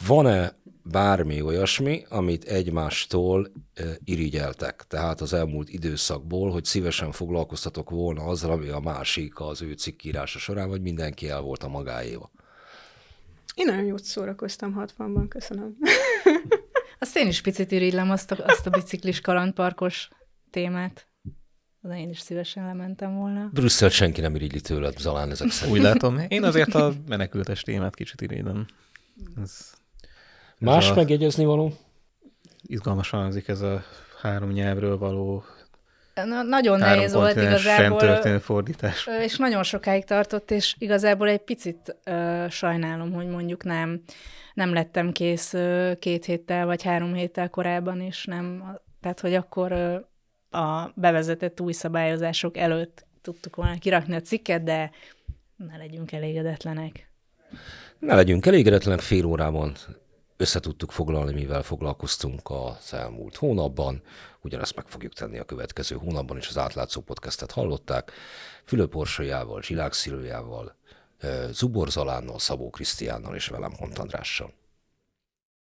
van-e 0.07 0.57
bármi 0.91 1.41
olyasmi, 1.41 2.05
amit 2.09 2.45
egymástól 2.45 3.53
irigyeltek. 4.05 4.85
Tehát 4.89 5.21
az 5.21 5.33
elmúlt 5.33 5.69
időszakból, 5.69 6.51
hogy 6.51 6.65
szívesen 6.65 7.13
foglalkoztatok 7.13 7.91
volna 7.91 8.23
azzal, 8.23 8.51
ami 8.51 8.69
a 8.69 8.81
másik 8.81 9.41
az 9.41 9.63
ő 9.63 9.73
cikkírása 9.73 10.39
során, 10.39 10.69
vagy 10.69 10.81
mindenki 10.81 11.29
el 11.29 11.41
volt 11.41 11.63
a 11.63 11.69
magáéva. 11.69 12.31
Én 13.55 13.67
nagyon 13.67 13.85
jót 13.85 14.05
szórakoztam 14.05 14.85
60-ban, 14.99 15.27
köszönöm. 15.29 15.77
azt 16.99 17.17
én 17.17 17.27
is 17.27 17.41
picit 17.41 17.71
irigylem, 17.71 18.11
azt 18.11 18.31
a, 18.31 18.45
azt 18.45 18.67
a 18.67 18.71
biciklis 18.71 19.21
kalandparkos 19.21 20.09
témát. 20.51 21.09
De 21.81 21.99
én 21.99 22.09
is 22.09 22.21
szívesen 22.21 22.65
lementem 22.65 23.15
volna. 23.15 23.51
Brüsszel 23.53 23.89
senki 23.89 24.21
nem 24.21 24.35
irigyli 24.35 24.61
tőled, 24.61 24.99
Zalán 24.99 25.31
ezek 25.31 25.51
szerint. 25.51 25.77
Úgy 25.77 25.83
látom. 25.83 26.19
Én 26.29 26.45
azért 26.45 26.75
a 26.75 26.93
menekültes 27.09 27.63
témát 27.63 27.95
kicsit 27.95 28.21
irigylem. 28.21 28.67
Ez 29.43 29.75
Más 30.59 30.91
a... 30.91 30.95
megjegyezni 30.95 31.45
való? 31.45 31.73
Izgalmasan 32.63 33.21
hangzik 33.21 33.49
ez 33.49 33.61
a 33.61 33.83
három 34.23 34.51
nyelvről 34.51 34.99
való 34.99 35.45
Na, 36.25 36.43
nagyon 36.43 36.79
nehéz 36.79 37.13
volt 37.13 37.37
igazából. 37.37 37.99
történő 37.99 38.39
fordítás. 38.39 39.09
És 39.21 39.37
nagyon 39.37 39.63
sokáig 39.63 40.05
tartott, 40.05 40.51
és 40.51 40.75
igazából 40.79 41.29
egy 41.29 41.41
picit 41.41 41.97
uh, 42.07 42.49
sajnálom, 42.49 43.13
hogy 43.13 43.27
mondjuk 43.27 43.65
nem, 43.65 44.03
nem 44.55 44.73
lettem 44.73 45.13
kész 45.13 45.53
uh, 45.53 45.99
két 45.99 46.25
héttel 46.25 46.67
vagy 46.67 46.83
három 46.83 47.15
héttel 47.15 47.51
korábban, 47.51 48.01
és 48.01 48.25
nem, 48.25 48.65
tehát 49.01 49.21
hogy 49.21 49.35
akkor 49.35 49.73
uh, 49.73 50.61
a 50.63 50.93
bevezetett 50.95 51.61
új 51.61 51.73
szabályozások 51.73 52.57
előtt 52.57 53.07
tudtuk 53.23 53.57
volna 53.57 53.79
kirakni 53.79 54.15
a 54.15 54.21
cikket, 54.21 54.63
de 54.63 54.91
ne 55.57 55.77
legyünk 55.77 56.13
elégedetlenek. 56.13 57.11
Ne 57.99 58.15
legyünk 58.15 58.47
elégedetlenek 58.47 59.01
fél 59.01 59.25
órában 59.25 59.75
összetudtuk 60.37 60.91
foglalni, 60.91 61.33
mivel 61.33 61.63
foglalkoztunk 61.63 62.51
az 62.51 62.93
elmúlt 62.93 63.37
hónapban. 63.37 64.03
Ugyanezt 64.41 64.77
meg 64.77 64.87
fogjuk 64.89 65.13
tenni 65.13 65.39
a 65.39 65.45
következő 65.45 65.97
hónapban 65.97 66.37
is. 66.37 66.49
Az 66.49 66.59
átlátszó 66.59 67.01
podcastet 67.01 67.51
hallották. 67.51 68.13
Fülöp 68.65 68.97
Orsolyával, 68.97 69.63
Zsilák 69.63 69.93
Szilviával, 69.93 70.77
Zubor 71.51 71.89
Zalánnal, 71.89 72.39
Szabó 72.39 72.71
Krisztiánnal 72.71 73.35
és 73.35 73.49
velem 73.49 73.75
Hont 73.75 73.99
Andrással. 73.99 74.53